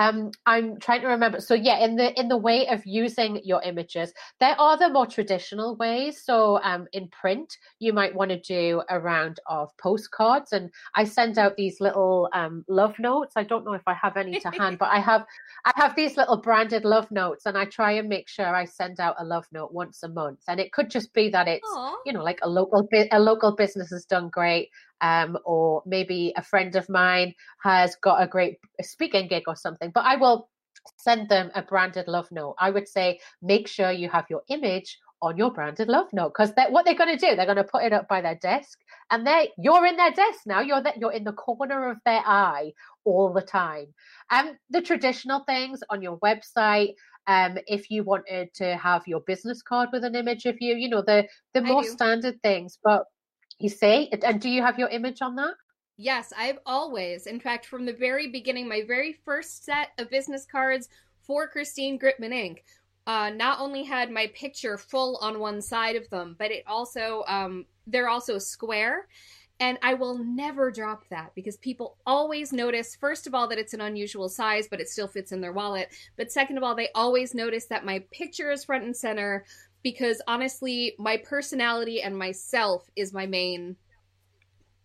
Um, 0.00 0.30
I'm 0.46 0.80
trying 0.80 1.02
to 1.02 1.08
remember. 1.08 1.40
So 1.40 1.52
yeah, 1.52 1.84
in 1.84 1.94
the 1.94 2.18
in 2.18 2.28
the 2.28 2.36
way 2.38 2.66
of 2.68 2.80
using 2.86 3.38
your 3.44 3.62
images, 3.62 4.14
there 4.40 4.58
are 4.58 4.78
the 4.78 4.88
more 4.88 5.06
traditional 5.06 5.76
ways. 5.76 6.22
So 6.24 6.58
um, 6.62 6.86
in 6.94 7.08
print, 7.08 7.54
you 7.80 7.92
might 7.92 8.14
want 8.14 8.30
to 8.30 8.40
do 8.40 8.82
a 8.88 8.98
round 8.98 9.40
of 9.46 9.68
postcards, 9.76 10.52
and 10.52 10.70
I 10.94 11.04
send 11.04 11.36
out 11.36 11.56
these 11.58 11.82
little 11.82 12.30
um, 12.32 12.64
love 12.66 12.98
notes. 12.98 13.34
I 13.36 13.42
don't 13.42 13.66
know 13.66 13.74
if 13.74 13.86
I 13.86 13.92
have 13.92 14.16
any 14.16 14.40
to 14.40 14.50
hand, 14.50 14.78
but 14.78 14.88
I 14.88 15.00
have 15.10 15.26
I 15.66 15.72
have 15.76 15.94
these 15.94 16.16
little 16.16 16.38
branded 16.38 16.86
love 16.86 17.10
notes, 17.10 17.44
and 17.44 17.58
I 17.58 17.66
try 17.66 17.92
and 17.92 18.08
make 18.08 18.26
sure 18.26 18.46
I 18.46 18.64
send 18.64 19.00
out 19.00 19.16
a 19.18 19.24
love 19.24 19.46
note 19.52 19.74
once 19.74 20.02
a 20.02 20.08
month. 20.08 20.40
And 20.48 20.58
it 20.58 20.72
could 20.72 20.88
just 20.88 21.12
be 21.12 21.28
that 21.28 21.46
it's 21.46 21.68
Aww. 21.68 21.96
you 22.06 22.14
know 22.14 22.24
like 22.24 22.38
a 22.42 22.48
local 22.48 22.88
a 23.12 23.20
local 23.20 23.54
business 23.54 23.90
has 23.90 24.06
done 24.06 24.30
great 24.30 24.70
um, 25.00 25.38
or 25.44 25.82
maybe 25.86 26.32
a 26.36 26.42
friend 26.42 26.76
of 26.76 26.88
mine 26.88 27.34
has 27.62 27.96
got 27.96 28.22
a 28.22 28.26
great 28.26 28.58
speaking 28.82 29.28
gig 29.28 29.44
or 29.46 29.56
something. 29.56 29.89
But 29.92 30.04
I 30.04 30.16
will 30.16 30.48
send 30.96 31.28
them 31.28 31.50
a 31.54 31.62
branded 31.62 32.08
love 32.08 32.30
note. 32.30 32.56
I 32.58 32.70
would 32.70 32.88
say 32.88 33.20
make 33.42 33.68
sure 33.68 33.90
you 33.90 34.08
have 34.08 34.26
your 34.30 34.42
image 34.48 34.98
on 35.22 35.36
your 35.36 35.52
branded 35.52 35.88
love 35.88 36.06
note 36.12 36.30
because 36.30 36.52
what 36.70 36.84
they're 36.84 36.94
going 36.94 37.16
to 37.16 37.26
do, 37.26 37.36
they're 37.36 37.44
going 37.44 37.56
to 37.56 37.64
put 37.64 37.84
it 37.84 37.92
up 37.92 38.08
by 38.08 38.20
their 38.20 38.36
desk, 38.36 38.78
and 39.10 39.26
they 39.26 39.50
you're 39.58 39.84
in 39.86 39.96
their 39.96 40.12
desk 40.12 40.40
now. 40.46 40.60
You're 40.60 40.82
that 40.82 40.98
you're 40.98 41.12
in 41.12 41.24
the 41.24 41.32
corner 41.32 41.90
of 41.90 41.98
their 42.04 42.22
eye 42.24 42.72
all 43.04 43.32
the 43.32 43.42
time. 43.42 43.86
And 44.30 44.50
um, 44.50 44.56
the 44.70 44.80
traditional 44.82 45.40
things 45.40 45.80
on 45.90 46.02
your 46.02 46.18
website. 46.18 46.94
Um, 47.26 47.58
if 47.66 47.90
you 47.90 48.02
wanted 48.02 48.52
to 48.54 48.76
have 48.78 49.06
your 49.06 49.20
business 49.20 49.62
card 49.62 49.90
with 49.92 50.04
an 50.04 50.16
image 50.16 50.46
of 50.46 50.56
you, 50.58 50.74
you 50.74 50.88
know 50.88 51.02
the 51.02 51.28
the 51.52 51.60
more 51.60 51.84
standard 51.84 52.42
things, 52.42 52.78
but 52.82 53.04
you 53.58 53.68
see? 53.68 54.10
And 54.24 54.40
do 54.40 54.48
you 54.48 54.62
have 54.62 54.78
your 54.78 54.88
image 54.88 55.20
on 55.20 55.36
that? 55.36 55.54
Yes, 56.02 56.32
I've 56.34 56.60
always, 56.64 57.26
in 57.26 57.40
fact, 57.40 57.66
from 57.66 57.84
the 57.84 57.92
very 57.92 58.28
beginning, 58.28 58.66
my 58.66 58.84
very 58.86 59.12
first 59.12 59.66
set 59.66 59.88
of 59.98 60.08
business 60.08 60.46
cards 60.50 60.88
for 61.20 61.46
Christine 61.46 61.98
Gritmon 61.98 62.32
Inc. 62.32 62.60
Uh, 63.06 63.28
not 63.28 63.60
only 63.60 63.82
had 63.82 64.10
my 64.10 64.28
picture 64.28 64.78
full 64.78 65.18
on 65.20 65.40
one 65.40 65.60
side 65.60 65.96
of 65.96 66.08
them, 66.08 66.36
but 66.38 66.50
it 66.50 66.64
also 66.66 67.22
um, 67.28 67.66
they're 67.86 68.08
also 68.08 68.38
square, 68.38 69.08
and 69.60 69.76
I 69.82 69.92
will 69.92 70.16
never 70.16 70.70
drop 70.70 71.06
that 71.10 71.34
because 71.34 71.58
people 71.58 71.98
always 72.06 72.50
notice, 72.50 72.96
first 72.96 73.26
of 73.26 73.34
all, 73.34 73.46
that 73.48 73.58
it's 73.58 73.74
an 73.74 73.82
unusual 73.82 74.30
size, 74.30 74.68
but 74.70 74.80
it 74.80 74.88
still 74.88 75.08
fits 75.08 75.32
in 75.32 75.42
their 75.42 75.52
wallet. 75.52 75.90
But 76.16 76.32
second 76.32 76.56
of 76.56 76.62
all, 76.62 76.74
they 76.74 76.88
always 76.94 77.34
notice 77.34 77.66
that 77.66 77.84
my 77.84 78.04
picture 78.10 78.50
is 78.50 78.64
front 78.64 78.84
and 78.84 78.96
center, 78.96 79.44
because 79.82 80.22
honestly, 80.26 80.94
my 80.98 81.18
personality 81.18 82.00
and 82.00 82.16
myself 82.16 82.88
is 82.96 83.12
my 83.12 83.26
main 83.26 83.76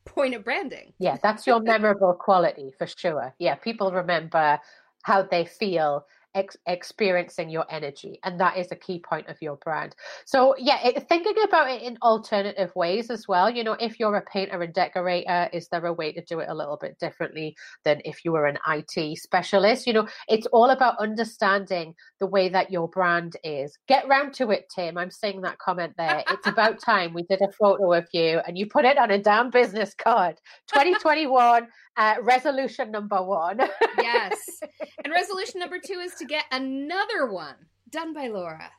point 0.06 0.36
of 0.36 0.44
branding. 0.44 0.94
Yeah, 1.00 1.18
that's 1.22 1.46
your 1.48 1.62
memorable 1.62 2.14
quality 2.14 2.72
for 2.78 2.88
sure. 2.88 3.34
Yeah, 3.40 3.56
people 3.56 3.92
remember 3.92 4.60
how 5.04 5.24
they 5.24 5.46
feel 5.46 6.06
ex- 6.36 6.58
experiencing 6.68 7.50
your 7.50 7.66
energy 7.70 8.20
and 8.24 8.40
that 8.40 8.58
is 8.58 8.72
a 8.72 8.76
key 8.76 9.00
point 9.00 9.28
of 9.28 9.38
your 9.42 9.56
brand. 9.58 9.96
So 10.26 10.56
yeah 10.58 10.80
it, 10.86 11.08
thinking 11.10 11.36
about 11.44 11.72
it 11.72 11.82
in 11.82 11.98
alternative 12.04 12.72
ways 12.76 13.10
as 13.10 13.28
well 13.28 13.50
you 13.50 13.64
know 13.64 13.76
if 13.80 14.00
you're 14.00 14.16
a 14.16 14.22
painter 14.22 14.62
and 14.62 14.74
decorator 14.74 15.50
is 15.54 15.68
there 15.70 15.86
a 15.86 15.94
way 15.94 16.12
to 16.12 16.22
do 16.22 16.40
it 16.40 16.50
a 16.50 16.54
little 16.54 16.78
bit 16.78 17.00
differently 17.00 17.56
than 17.84 18.02
if 18.06 18.24
you 18.24 18.32
were 18.32 18.46
an 18.46 18.58
IT 18.68 19.18
specialist? 19.18 19.88
You 19.88 19.94
know 19.94 20.08
it's 20.28 20.48
all 20.48 20.70
about 20.70 21.00
understanding 21.00 21.96
the 22.20 22.28
way 22.28 22.50
that 22.50 22.72
your 22.72 22.88
brand 22.88 23.38
is. 23.44 23.78
Get 23.88 24.08
round 24.08 24.34
to 24.36 24.52
it 24.52 24.70
Tim. 24.74 24.98
I'm 24.98 25.12
seeing 25.12 25.42
that 25.42 25.60
comment 25.60 25.94
there. 25.98 26.24
It's 26.30 26.48
about 26.48 26.80
time 26.86 27.14
we 27.14 27.24
did 27.24 27.42
a 27.42 27.52
photo 27.52 27.94
of 27.94 28.08
you 28.12 28.42
and 28.46 28.58
you 28.58 28.68
put 28.68 28.86
it 28.86 28.98
on 28.98 29.12
a 29.12 29.18
damn 29.18 29.50
business 29.50 29.94
card. 29.94 30.36
2021 30.68 31.68
uh, 31.98 32.16
resolution 32.22 32.92
number 32.92 33.22
one. 33.22 33.60
Yes. 33.98 34.60
And 35.04 35.14
resolution 35.14 35.60
number 35.60 35.78
two 35.84 36.00
is 36.00 36.14
to 36.16 36.25
to 36.28 36.34
get 36.34 36.46
another 36.52 37.28
one 37.28 37.56
done 37.90 38.14
by 38.14 38.28
Laura. 38.28 38.70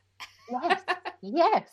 yes, 0.51 0.81
yes. 1.21 1.69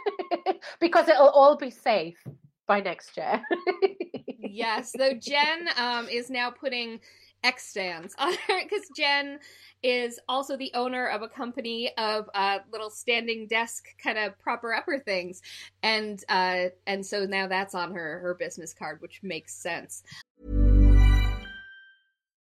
because 0.80 1.08
it'll 1.08 1.28
all 1.28 1.56
be 1.56 1.70
safe 1.70 2.22
by 2.66 2.80
next 2.80 3.16
year. 3.16 3.42
yes. 4.38 4.92
So 4.96 5.12
Jen 5.14 5.68
um, 5.78 6.08
is 6.08 6.30
now 6.30 6.50
putting 6.50 7.00
X 7.44 7.68
stands 7.68 8.14
on 8.18 8.32
her 8.32 8.62
because 8.62 8.88
Jen 8.96 9.38
is 9.82 10.18
also 10.28 10.56
the 10.56 10.72
owner 10.74 11.06
of 11.06 11.22
a 11.22 11.28
company 11.28 11.92
of 11.96 12.28
uh, 12.34 12.58
little 12.72 12.90
standing 12.90 13.46
desk 13.46 13.84
kind 14.02 14.18
of 14.18 14.36
proper 14.38 14.74
upper 14.74 14.98
things, 14.98 15.42
and 15.82 16.24
uh, 16.28 16.66
and 16.86 17.04
so 17.04 17.24
now 17.24 17.46
that's 17.46 17.74
on 17.74 17.92
her 17.94 18.18
her 18.20 18.34
business 18.34 18.74
card, 18.74 19.00
which 19.00 19.20
makes 19.22 19.54
sense. 19.54 20.02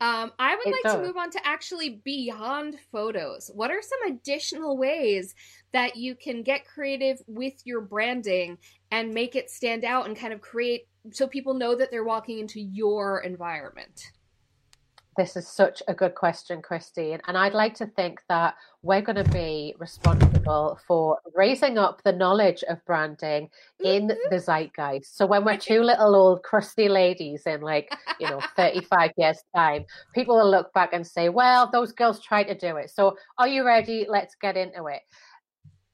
Um, 0.00 0.32
I 0.38 0.56
would 0.56 0.66
It 0.66 0.70
like 0.70 0.82
does. 0.84 0.94
to 0.94 1.02
move 1.02 1.16
on 1.18 1.30
to 1.30 1.46
actually 1.46 2.00
beyond 2.04 2.76
photos. 2.90 3.50
What 3.54 3.70
are 3.70 3.82
some 3.82 4.12
additional 4.12 4.78
ways 4.78 5.34
that 5.72 5.96
you 5.96 6.14
can 6.14 6.42
get 6.42 6.66
creative 6.66 7.18
with 7.26 7.54
your 7.64 7.82
branding 7.82 8.56
and 8.90 9.12
make 9.12 9.36
it 9.36 9.50
stand 9.50 9.84
out 9.84 10.06
and 10.06 10.16
kind 10.16 10.32
of 10.32 10.40
create 10.40 10.88
so 11.10 11.26
people 11.26 11.52
know 11.54 11.74
that 11.74 11.90
they're 11.90 12.04
walking 12.04 12.38
into 12.38 12.60
your 12.60 13.20
environment? 13.20 14.10
This 15.16 15.36
is 15.36 15.48
such 15.48 15.82
a 15.88 15.94
good 15.94 16.14
question, 16.14 16.62
Christine. 16.62 17.20
And 17.26 17.36
I'd 17.36 17.52
like 17.52 17.74
to 17.76 17.86
think 17.86 18.22
that 18.28 18.54
we're 18.82 19.02
going 19.02 19.22
to 19.22 19.30
be 19.32 19.74
responsible 19.78 20.78
for 20.86 21.18
raising 21.34 21.78
up 21.78 22.00
the 22.04 22.12
knowledge 22.12 22.62
of 22.68 22.84
branding 22.86 23.50
in 23.84 24.08
mm-hmm. 24.08 24.30
the 24.30 24.38
zeitgeist. 24.38 25.16
So 25.16 25.26
when 25.26 25.44
we're 25.44 25.56
two 25.56 25.82
little 25.82 26.14
old 26.14 26.44
crusty 26.44 26.88
ladies 26.88 27.42
in 27.46 27.60
like, 27.60 27.92
you 28.20 28.30
know, 28.30 28.40
35 28.56 29.10
years' 29.16 29.42
time, 29.54 29.84
people 30.14 30.36
will 30.36 30.50
look 30.50 30.72
back 30.74 30.92
and 30.92 31.04
say, 31.04 31.28
well, 31.28 31.68
those 31.70 31.92
girls 31.92 32.22
tried 32.22 32.44
to 32.44 32.54
do 32.54 32.76
it. 32.76 32.90
So 32.90 33.16
are 33.36 33.48
you 33.48 33.66
ready? 33.66 34.06
Let's 34.08 34.36
get 34.40 34.56
into 34.56 34.86
it. 34.86 35.00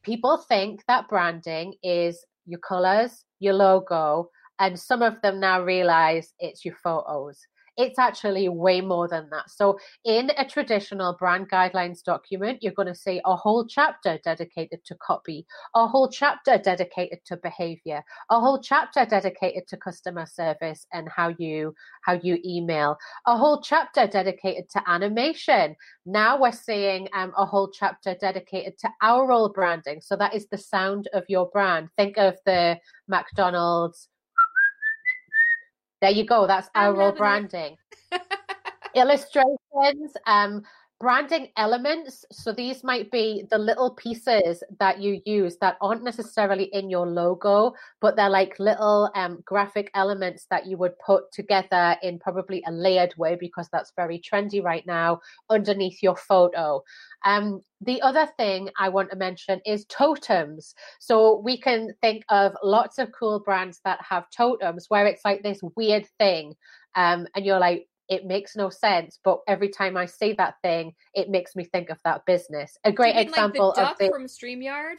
People 0.03 0.37
think 0.37 0.85
that 0.89 1.09
branding 1.09 1.75
is 1.83 2.25
your 2.45 2.61
colors, 2.61 3.25
your 3.41 3.55
logo, 3.55 4.31
and 4.59 4.79
some 4.79 5.03
of 5.03 5.21
them 5.23 5.41
now 5.41 5.63
realize 5.63 6.35
it's 6.39 6.65
your 6.65 6.77
photos 6.83 7.41
it's 7.76 7.99
actually 7.99 8.49
way 8.49 8.80
more 8.80 9.09
than 9.09 9.28
that. 9.30 9.50
So, 9.50 9.78
in 10.04 10.30
a 10.37 10.45
traditional 10.45 11.14
brand 11.18 11.50
guidelines 11.50 12.02
document, 12.02 12.62
you're 12.62 12.73
going 12.73 12.88
to 12.88 12.95
see 12.95 13.21
a 13.25 13.37
whole 13.37 13.66
chapter 13.66 14.18
dedicated 14.25 14.85
to 14.87 14.95
copy, 14.97 15.47
a 15.75 15.87
whole 15.87 16.09
chapter 16.09 16.59
dedicated 16.59 17.21
to 17.26 17.37
behavior, 17.37 18.02
a 18.30 18.40
whole 18.40 18.61
chapter 18.61 19.04
dedicated 19.04 19.66
to 19.68 19.76
customer 19.76 20.26
service 20.26 20.87
and 20.92 21.09
how 21.09 21.35
you 21.38 21.75
how 22.02 22.14
you 22.23 22.38
email, 22.45 22.97
a 23.26 23.37
whole 23.37 23.61
chapter 23.61 24.06
dedicated 24.06 24.68
to 24.71 24.83
animation. 24.87 25.76
Now 26.04 26.40
we're 26.40 26.52
seeing 26.52 27.09
um, 27.14 27.33
a 27.37 27.45
whole 27.45 27.71
chapter 27.71 28.15
dedicated 28.15 28.78
to 28.78 28.89
aural 29.02 29.52
branding. 29.52 30.00
So 30.00 30.17
that 30.17 30.34
is 30.34 30.47
the 30.49 30.58
sound 30.58 31.08
of 31.12 31.25
your 31.28 31.47
brand. 31.50 31.89
Think 31.97 32.17
of 32.17 32.36
the 32.47 32.78
McDonald's 33.08 34.08
there 36.00 36.11
you 36.11 36.25
go. 36.25 36.47
That's 36.47 36.69
our 36.75 36.93
loving 36.93 37.19
branding. 37.19 37.76
Illustrations, 38.95 40.13
um, 40.26 40.63
branding 40.99 41.49
elements. 41.56 42.25
So 42.32 42.52
these 42.52 42.82
might 42.82 43.11
be 43.11 43.45
the 43.50 43.59
little 43.59 43.91
pieces 43.91 44.63
that 44.78 44.99
you 45.00 45.21
use 45.26 45.59
that 45.61 45.76
aren't 45.80 46.02
necessarily 46.02 46.65
in 46.73 46.89
your 46.89 47.06
logo, 47.06 47.75
but 48.00 48.17
they're 48.17 48.30
like 48.30 48.59
little 48.59 49.11
um, 49.15 49.43
graphic 49.45 49.91
elements 49.95 50.47
that 50.50 50.67
you 50.67 50.78
would 50.78 50.99
put 50.99 51.30
together 51.32 51.97
in 52.02 52.19
probably 52.19 52.63
a 52.67 52.73
layered 52.73 53.15
way 53.19 53.37
because 53.39 53.69
that's 53.71 53.93
very 53.95 54.19
trendy 54.21 54.63
right 54.63 54.87
now 54.87 55.21
underneath 55.50 56.02
your 56.02 56.17
photo. 56.17 56.82
Um, 57.25 57.61
the 57.82 58.00
other 58.00 58.26
thing 58.39 58.71
I 58.78 58.89
want 58.89 59.11
to 59.11 59.17
mention 59.17 59.61
is 59.67 59.85
totems. 59.87 60.75
So 60.99 61.41
we 61.45 61.61
can 61.61 61.93
think 62.00 62.25
of 62.30 62.54
lots 62.63 62.99
of 62.99 63.13
cool 63.13 63.41
brands 63.41 63.80
that 63.85 64.00
have 64.09 64.30
totems 64.35 64.87
where 64.89 65.06
it's 65.06 65.25
like 65.26 65.43
this 65.43 65.61
weird 65.76 66.06
thing. 66.19 66.54
Um, 66.95 67.26
and 67.35 67.45
you're 67.45 67.61
like, 67.61 67.87
it 68.08 68.25
makes 68.25 68.56
no 68.56 68.71
sense, 68.71 69.19
but 69.25 69.40
every 69.47 69.69
time 69.69 69.97
I 69.97 70.06
see 70.06 70.32
that 70.34 70.54
thing, 70.62 70.95
it 71.14 71.28
makes 71.30 71.56
me 71.56 71.64
think 71.64 71.90
of 71.90 71.99
that 72.04 72.25
business. 72.26 72.76
A 72.84 72.92
great 72.92 73.16
mean, 73.16 73.26
example 73.28 73.69
like 73.69 73.76
the 73.76 73.82
duck 73.82 73.92
of 73.92 73.99
the, 73.99 74.08
from 74.10 74.25
StreamYard, 74.26 74.97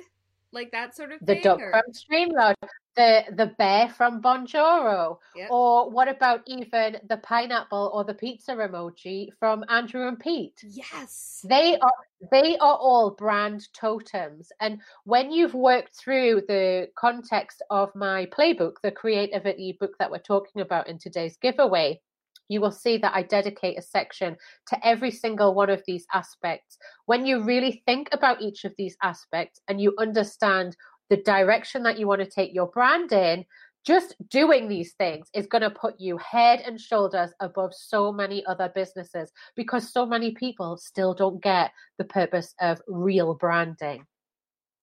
like 0.52 0.72
that 0.72 0.96
sort 0.96 1.12
of 1.12 1.20
the 1.22 1.34
thing. 1.34 1.42
duck 1.44 1.60
or- 1.62 1.72
from 1.72 1.92
Streamyard, 1.94 2.56
the 2.96 3.24
the 3.36 3.48
bear 3.58 3.90
from 3.90 4.22
Bonjoro, 4.22 5.20
Yep. 5.36 5.52
or 5.52 5.90
what 5.90 6.08
about 6.08 6.42
even 6.48 6.98
the 7.08 7.18
pineapple 7.18 7.92
or 7.94 8.04
the 8.04 8.14
pizza 8.14 8.54
emoji 8.56 9.30
from 9.40 9.64
Andrew 9.70 10.08
and 10.08 10.20
Pete? 10.20 10.60
Yes. 10.64 11.46
They 11.48 11.78
are 11.78 11.92
they 12.32 12.58
are 12.58 12.76
all 12.78 13.12
brand 13.12 13.68
totems. 13.74 14.52
And 14.60 14.82
when 15.04 15.32
you've 15.32 15.54
worked 15.54 15.96
through 15.96 16.42
the 16.48 16.90
context 16.96 17.62
of 17.70 17.94
my 17.94 18.26
playbook, 18.28 18.76
the 18.82 18.92
creativity 18.92 19.78
book 19.80 19.96
that 20.00 20.10
we're 20.10 20.18
talking 20.20 20.62
about 20.62 20.88
in 20.88 20.98
today's 20.98 21.38
giveaway, 21.38 22.02
you 22.50 22.62
will 22.62 22.72
see 22.72 22.98
that 22.98 23.14
I 23.14 23.24
dedicate 23.24 23.78
a 23.78 23.82
section 23.82 24.38
to 24.68 24.88
every 24.88 25.12
single 25.12 25.54
one 25.54 25.70
of 25.70 25.84
these 25.86 26.06
aspects. 26.14 26.78
When 27.06 27.26
you 27.26 27.44
really 27.44 27.84
think 27.86 28.10
about 28.12 28.42
each 28.42 28.66
of 28.66 28.74
these 28.78 28.98
aspects 29.04 29.62
and 29.68 29.82
you 29.82 29.94
understand 30.00 30.76
the 31.10 31.18
direction 31.18 31.84
that 31.84 31.98
you 31.98 32.08
want 32.08 32.22
to 32.22 32.30
take 32.30 32.54
your 32.54 32.68
brand 32.68 33.12
in, 33.12 33.46
just 33.86 34.16
doing 34.30 34.68
these 34.68 34.94
things 34.94 35.30
is 35.34 35.48
going 35.48 35.62
to 35.62 35.70
put 35.70 35.98
you 35.98 36.18
head 36.18 36.62
and 36.66 36.80
shoulders 36.80 37.32
above 37.40 37.74
so 37.74 38.12
many 38.12 38.46
other 38.46 38.70
businesses 38.76 39.32
because 39.56 39.94
so 39.94 40.06
many 40.06 40.32
people 40.32 40.76
still 40.76 41.14
don't 41.14 41.42
get 41.42 41.72
the 41.98 42.04
purpose 42.04 42.54
of 42.60 42.82
real 42.88 43.34
branding. 43.34 44.06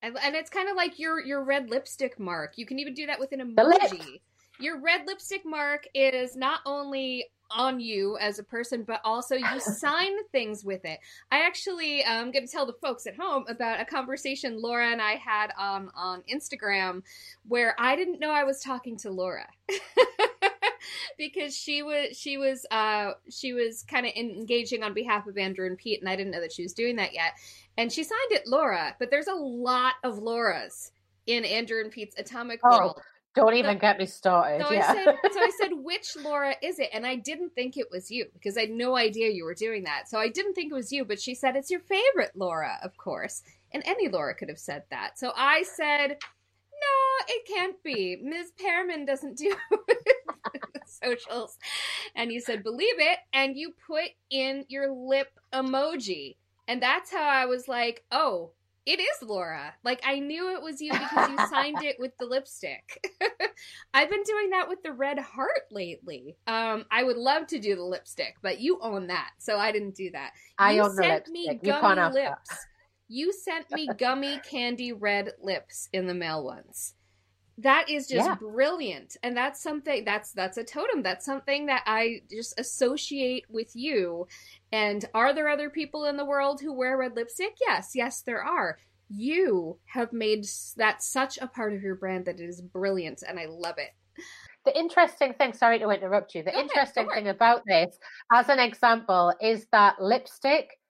And, 0.00 0.16
and 0.22 0.35
it's 0.35 0.48
kind 0.48 0.70
of 0.70 0.77
like 0.77 0.98
your 0.98 1.22
your 1.22 1.44
red 1.44 1.70
lipstick 1.70 2.18
mark. 2.18 2.55
You 2.57 2.66
can 2.66 2.79
even 2.79 2.94
do 2.94 3.07
that 3.07 3.20
with 3.20 3.33
an 3.33 3.40
emoji. 3.40 4.20
Your 4.61 4.81
red 4.81 5.03
lipstick 5.07 5.43
mark 5.45 5.87
is 5.95 6.37
not 6.37 6.61
only 6.64 7.27
on 7.51 7.81
you 7.81 8.17
as 8.19 8.38
a 8.38 8.43
person, 8.43 8.85
but 8.85 9.01
also 9.05 9.37
you 9.37 9.61
sign 9.61 10.12
things 10.33 10.64
with 10.64 10.85
it. 10.85 10.99
I 11.31 11.40
actually 11.47 12.03
am 12.03 12.31
going 12.31 12.47
to 12.47 12.53
tell 12.53 12.67
the 12.67 12.75
folks 12.75 13.07
at 13.07 13.17
home 13.17 13.45
about 13.49 13.81
a 13.81 13.85
conversation 13.85 14.61
Laura 14.61 14.90
and 14.90 15.01
I 15.01 15.12
had 15.12 15.53
um, 15.59 15.90
on 15.95 16.23
Instagram 16.33 17.03
where 17.47 17.75
I 17.79 17.97
didn't 17.97 18.21
know 18.21 18.31
I 18.31 18.45
was 18.45 18.61
talking 18.61 18.97
to 18.99 19.11
Laura. 19.11 19.47
because 21.17 21.57
she 21.57 21.83
was 21.83 22.17
she 22.17 22.37
was 22.37 22.67
uh 22.71 23.12
she 23.31 23.53
was 23.55 23.85
kind 23.85 24.05
of 24.05 24.12
engaging 24.14 24.83
on 24.83 24.93
behalf 24.93 25.27
of 25.27 25.38
Andrew 25.38 25.67
and 25.67 25.79
Pete 25.79 26.01
and 26.01 26.09
I 26.09 26.17
didn't 26.17 26.33
know 26.33 26.40
that 26.40 26.53
she 26.53 26.62
was 26.62 26.73
doing 26.73 26.97
that 26.97 27.14
yet. 27.14 27.33
And 27.77 27.90
she 27.90 28.03
signed 28.03 28.31
it 28.31 28.47
Laura, 28.47 28.95
but 28.99 29.11
there's 29.11 29.29
a 29.29 29.35
lot 29.35 29.95
of 30.03 30.19
Lauras 30.19 30.90
in 31.27 31.45
Andrew 31.45 31.81
and 31.81 31.90
Pete's 31.90 32.19
Atomic 32.19 32.61
Oh, 32.64 32.79
World. 32.79 33.01
Don't 33.35 33.55
even 33.55 33.79
get 33.79 33.99
me 33.99 34.07
started. 34.07 34.64
So 34.64 34.73
yeah. 34.73 34.92
I 34.92 35.05
said, 35.05 35.16
so 35.33 35.40
I 35.40 35.51
said, 35.61 35.70
which 35.83 36.16
Laura 36.23 36.55
is 36.62 36.79
it? 36.79 36.90
And 36.92 37.05
I 37.05 37.16
didn't 37.16 37.55
think 37.55 37.77
it 37.77 37.88
was 37.90 38.11
you 38.11 38.27
because 38.33 38.57
I 38.57 38.62
had 38.62 38.70
no 38.70 38.97
idea 38.97 39.31
you 39.31 39.44
were 39.44 39.55
doing 39.55 39.85
that. 39.85 40.09
So 40.09 40.18
I 40.18 40.29
didn't 40.29 40.55
think 40.55 40.70
it 40.70 40.75
was 40.75 40.92
you, 40.92 41.05
but 41.05 41.20
she 41.20 41.35
said 41.35 41.57
it's 41.57 41.70
your 41.70 41.81
favorite 41.81 42.31
Laura, 42.37 42.79
of 42.83 42.97
course. 42.97 43.42
And 43.73 43.83
any 43.87 44.09
Laura 44.09 44.35
could 44.37 44.49
have 44.49 44.59
said 44.59 44.85
that. 44.90 45.18
So 45.18 45.33
I 45.37 45.64
said, 45.64 46.11
no, 46.11 47.35
it 47.35 47.47
can't 47.47 47.83
be. 47.83 48.18
Ms. 48.23 48.53
Pearman 48.57 49.05
doesn't 49.05 49.37
do 49.37 49.57
socials. 50.87 51.59
And 52.14 52.31
you 52.31 52.40
said, 52.40 52.62
believe 52.62 52.99
it. 52.99 53.18
And 53.33 53.57
you 53.57 53.75
put 53.87 54.11
in 54.31 54.64
your 54.68 54.92
lip 54.92 55.29
emoji. 55.53 56.37
And 56.68 56.81
that's 56.81 57.11
how 57.11 57.25
I 57.25 57.47
was 57.47 57.66
like, 57.66 58.05
oh, 58.12 58.53
It 58.87 59.01
is 59.01 59.23
Laura. 59.23 59.75
Like 59.83 60.01
I 60.05 60.18
knew 60.18 60.55
it 60.55 60.62
was 60.62 60.81
you 60.81 60.92
because 60.92 61.31
you 61.31 61.38
signed 61.49 61.83
it 61.83 61.97
with 61.99 62.12
the 62.18 62.27
lipstick. 62.27 63.03
I've 63.94 64.11
been 64.11 64.23
doing 64.25 64.51
that 64.51 64.68
with 64.68 64.83
the 64.83 64.92
red 64.92 65.18
heart 65.18 65.62
lately. 65.70 66.37
Um, 66.47 66.85
I 66.90 67.03
would 67.03 67.16
love 67.16 67.47
to 67.49 67.59
do 67.59 67.77
the 67.77 67.83
lipstick, 67.85 68.35
but 68.42 68.61
you 68.61 68.79
own 68.83 69.07
that, 69.07 69.31
so 69.38 69.57
I 69.59 69.73
didn't 69.73 69.94
do 69.94 70.11
that. 70.11 70.33
I 70.59 70.73
you 70.73 70.83
own 70.83 70.97
the 70.97 71.03
sent 71.03 71.29
lipstick. 71.29 71.33
me 71.33 71.61
You 71.62 71.73
gummy 71.73 71.94
that. 71.97 72.12
lips. 72.12 72.51
You 73.09 73.33
sent 73.33 73.70
me 73.70 73.88
gummy 73.99 74.38
candy 74.40 74.92
red 74.92 75.33
lips 75.42 75.88
in 75.92 76.07
the 76.07 76.14
mail 76.14 76.44
once. 76.44 76.94
That 77.59 77.88
is 77.88 78.09
just 78.09 78.27
Yeah. 78.27 78.35
brilliant. 78.35 79.17
And 79.23 79.37
that's 79.37 79.61
something 79.62 80.05
that's 80.05 80.33
that's 80.33 80.57
a 80.57 80.64
totem. 80.64 81.03
That's 81.03 81.25
something 81.25 81.67
that 81.67 81.83
I 81.87 82.23
just 82.31 82.59
associate 82.59 83.45
with 83.49 83.75
you. 83.75 84.27
And 84.73 85.05
are 85.14 85.33
there 85.33 85.49
other 85.49 85.71
people 85.71 86.07
in 86.07 86.17
the 86.17 86.25
world 86.25 86.61
who 86.61 86.73
wear 86.73 86.97
red 86.97 87.14
lipstick? 87.14 87.55
Yes, 87.61 87.93
yes 87.95 88.23
there 88.23 88.43
are. 88.43 88.79
You 89.09 89.79
have 89.87 90.12
made 90.12 90.47
that 90.77 91.03
such 91.03 91.38
a 91.38 91.47
part 91.47 91.75
of 91.75 91.83
your 91.83 91.95
brand 91.95 92.25
that 92.25 92.40
it 92.40 92.49
is 92.49 92.61
brilliant 92.61 93.23
and 93.23 93.38
I 93.38 93.47
love 93.47 93.77
it. 93.79 93.90
The 94.64 94.77
interesting 94.77 95.35
thing, 95.35 95.53
sorry 95.53 95.79
to 95.79 95.90
interrupt 95.90 96.35
you, 96.35 96.43
the 96.43 96.51
Go 96.53 96.59
interesting 96.59 97.05
for 97.05 97.14
thing 97.14 97.29
about 97.29 97.64
this, 97.67 97.99
as 98.33 98.49
an 98.49 98.59
example, 98.59 99.33
is 99.40 99.67
that 99.73 100.01
lipstick 100.01 100.81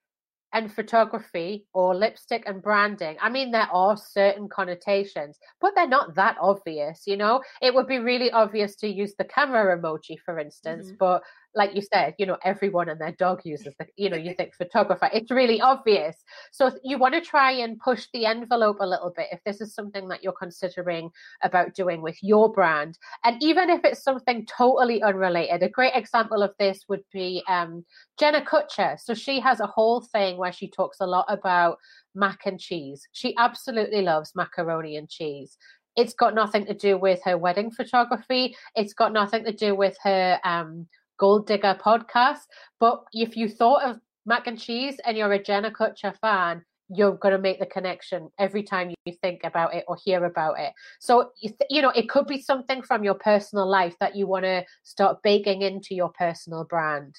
and 0.54 0.72
photography 0.72 1.66
or 1.74 1.94
lipstick 1.94 2.44
and 2.46 2.62
branding, 2.62 3.16
I 3.20 3.28
mean, 3.28 3.50
there 3.50 3.68
are 3.72 3.96
certain 3.96 4.48
connotations, 4.48 5.38
but 5.60 5.74
they're 5.74 5.86
not 5.88 6.14
that 6.14 6.36
obvious, 6.40 7.02
you 7.06 7.16
know? 7.18 7.42
It 7.60 7.74
would 7.74 7.86
be 7.88 7.98
really 7.98 8.30
obvious 8.30 8.76
to 8.76 8.88
use 8.88 9.14
the 9.16 9.24
camera 9.24 9.76
emoji, 9.78 10.18
for 10.24 10.38
instance, 10.38 10.92
Mhm. 10.92 10.98
but 10.98 11.22
like 11.54 11.74
you 11.74 11.82
said, 11.82 12.14
you 12.18 12.26
know, 12.26 12.36
everyone 12.44 12.88
and 12.88 13.00
their 13.00 13.12
dog 13.12 13.40
uses 13.44 13.74
the, 13.78 13.86
you 13.96 14.10
know, 14.10 14.16
you 14.16 14.34
think 14.34 14.54
photographer, 14.54 15.08
it's 15.12 15.30
really 15.30 15.60
obvious. 15.60 16.16
So 16.52 16.72
you 16.82 16.98
want 16.98 17.14
to 17.14 17.20
try 17.20 17.52
and 17.52 17.78
push 17.78 18.06
the 18.12 18.26
envelope 18.26 18.78
a 18.80 18.86
little 18.86 19.12
bit 19.16 19.28
if 19.30 19.40
this 19.44 19.60
is 19.60 19.74
something 19.74 20.08
that 20.08 20.22
you're 20.22 20.32
considering 20.32 21.10
about 21.42 21.74
doing 21.74 22.02
with 22.02 22.16
your 22.22 22.52
brand. 22.52 22.98
And 23.24 23.42
even 23.42 23.70
if 23.70 23.84
it's 23.84 24.02
something 24.02 24.46
totally 24.46 25.02
unrelated, 25.02 25.62
a 25.62 25.68
great 25.68 25.94
example 25.94 26.42
of 26.42 26.54
this 26.58 26.84
would 26.88 27.04
be 27.12 27.42
um, 27.48 27.84
Jenna 28.18 28.42
Kutcher. 28.42 28.98
So 29.00 29.14
she 29.14 29.40
has 29.40 29.60
a 29.60 29.66
whole 29.66 30.00
thing 30.00 30.36
where 30.36 30.52
she 30.52 30.68
talks 30.68 30.98
a 31.00 31.06
lot 31.06 31.26
about 31.28 31.78
mac 32.14 32.46
and 32.46 32.58
cheese. 32.58 33.06
She 33.12 33.34
absolutely 33.36 34.02
loves 34.02 34.32
macaroni 34.34 34.96
and 34.96 35.08
cheese. 35.08 35.56
It's 35.96 36.14
got 36.14 36.34
nothing 36.34 36.66
to 36.66 36.74
do 36.74 36.98
with 36.98 37.20
her 37.24 37.38
wedding 37.38 37.70
photography. 37.70 38.56
It's 38.74 38.94
got 38.94 39.12
nothing 39.12 39.44
to 39.44 39.52
do 39.52 39.76
with 39.76 39.96
her 40.02 40.40
um, 40.42 40.88
Goal 41.18 41.40
Digger 41.40 41.78
podcast. 41.80 42.42
But 42.80 43.04
if 43.12 43.36
you 43.36 43.48
thought 43.48 43.82
of 43.84 44.00
mac 44.26 44.46
and 44.46 44.58
cheese 44.58 44.96
and 45.06 45.16
you're 45.16 45.32
a 45.32 45.42
Jenna 45.42 45.70
Kutcher 45.70 46.16
fan, 46.20 46.64
you're 46.88 47.16
going 47.16 47.32
to 47.32 47.40
make 47.40 47.58
the 47.58 47.66
connection 47.66 48.30
every 48.38 48.62
time 48.62 48.92
you 49.04 49.14
think 49.22 49.40
about 49.44 49.74
it 49.74 49.84
or 49.88 49.96
hear 50.04 50.24
about 50.24 50.58
it. 50.58 50.72
So, 51.00 51.30
you, 51.40 51.48
th- 51.48 51.68
you 51.70 51.80
know, 51.80 51.90
it 51.90 52.08
could 52.08 52.26
be 52.26 52.40
something 52.40 52.82
from 52.82 53.02
your 53.02 53.14
personal 53.14 53.66
life 53.66 53.96
that 54.00 54.14
you 54.14 54.26
want 54.26 54.44
to 54.44 54.64
start 54.82 55.22
baking 55.22 55.62
into 55.62 55.94
your 55.94 56.10
personal 56.10 56.64
brand. 56.64 57.14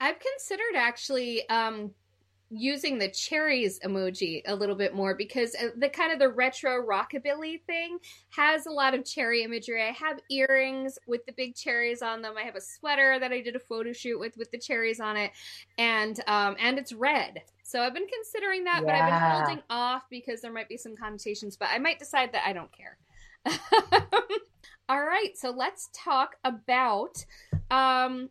I've 0.00 0.18
considered 0.18 0.76
actually 0.76 1.48
um, 1.48 1.92
using 2.50 2.98
the 2.98 3.08
cherries 3.08 3.80
emoji 3.80 4.40
a 4.46 4.54
little 4.54 4.76
bit 4.76 4.94
more 4.94 5.16
because 5.16 5.54
uh, 5.56 5.68
the 5.76 5.88
kind 5.88 6.12
of 6.12 6.18
the 6.18 6.28
retro 6.28 6.84
rockabilly 6.86 7.62
thing 7.64 7.98
has 8.30 8.66
a 8.66 8.70
lot 8.70 8.94
of 8.94 9.04
cherry 9.04 9.42
imagery. 9.42 9.82
I 9.82 9.90
have 9.92 10.20
earrings 10.30 10.98
with 11.08 11.26
the 11.26 11.32
big 11.32 11.56
cherries 11.56 12.02
on 12.02 12.22
them. 12.22 12.34
I 12.38 12.42
have 12.42 12.54
a 12.54 12.60
sweater 12.60 13.18
that 13.18 13.32
I 13.32 13.40
did 13.40 13.56
a 13.56 13.60
photo 13.60 13.92
shoot 13.92 14.20
with 14.20 14.36
with 14.36 14.50
the 14.52 14.58
cherries 14.58 15.00
on 15.00 15.16
it, 15.16 15.32
and 15.76 16.20
um, 16.28 16.56
and 16.60 16.78
it's 16.78 16.92
red. 16.92 17.42
So 17.64 17.80
I've 17.80 17.94
been 17.94 18.06
considering 18.06 18.64
that, 18.64 18.82
but 18.86 18.94
I've 18.94 19.10
been 19.10 19.30
holding 19.30 19.62
off 19.68 20.04
because 20.08 20.40
there 20.40 20.52
might 20.52 20.68
be 20.68 20.76
some 20.76 20.96
connotations. 20.96 21.56
But 21.56 21.70
I 21.72 21.78
might 21.78 21.98
decide 21.98 22.32
that 22.32 22.46
I 22.46 22.52
don't 22.52 22.70
care. 22.70 22.96
All 24.88 25.02
right, 25.02 25.36
so 25.36 25.50
let's 25.50 25.90
talk 25.92 26.36
about 26.44 27.24
um 27.70 28.30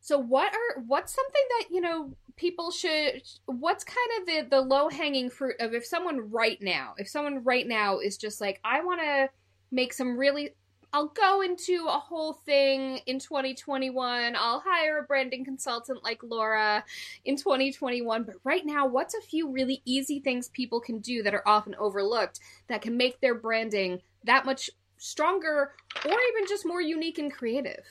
so 0.00 0.18
what 0.18 0.52
are 0.52 0.82
what's 0.86 1.14
something 1.14 1.42
that 1.58 1.64
you 1.70 1.80
know 1.80 2.16
people 2.40 2.70
should 2.70 3.22
what's 3.44 3.84
kind 3.84 3.98
of 4.18 4.26
the 4.26 4.56
the 4.56 4.60
low 4.62 4.88
hanging 4.88 5.28
fruit 5.28 5.54
of 5.60 5.74
if 5.74 5.84
someone 5.84 6.30
right 6.30 6.60
now 6.62 6.94
if 6.96 7.06
someone 7.06 7.44
right 7.44 7.68
now 7.68 7.98
is 7.98 8.16
just 8.16 8.40
like 8.40 8.58
I 8.64 8.82
want 8.82 9.02
to 9.02 9.28
make 9.70 9.92
some 9.92 10.16
really 10.16 10.54
I'll 10.92 11.08
go 11.08 11.42
into 11.42 11.86
a 11.86 12.00
whole 12.00 12.32
thing 12.32 12.98
in 13.06 13.20
2021. 13.20 14.34
I'll 14.34 14.58
hire 14.58 14.98
a 14.98 15.02
branding 15.04 15.44
consultant 15.44 16.02
like 16.02 16.20
Laura 16.24 16.82
in 17.24 17.36
2021. 17.36 18.24
But 18.24 18.34
right 18.42 18.66
now, 18.66 18.88
what's 18.88 19.14
a 19.14 19.20
few 19.20 19.52
really 19.52 19.82
easy 19.84 20.18
things 20.18 20.48
people 20.48 20.80
can 20.80 20.98
do 20.98 21.22
that 21.22 21.32
are 21.32 21.46
often 21.46 21.76
overlooked 21.78 22.40
that 22.66 22.82
can 22.82 22.96
make 22.96 23.20
their 23.20 23.36
branding 23.36 24.00
that 24.24 24.44
much 24.44 24.68
stronger 24.98 25.74
or 26.04 26.10
even 26.10 26.48
just 26.48 26.66
more 26.66 26.82
unique 26.82 27.18
and 27.18 27.32
creative? 27.32 27.84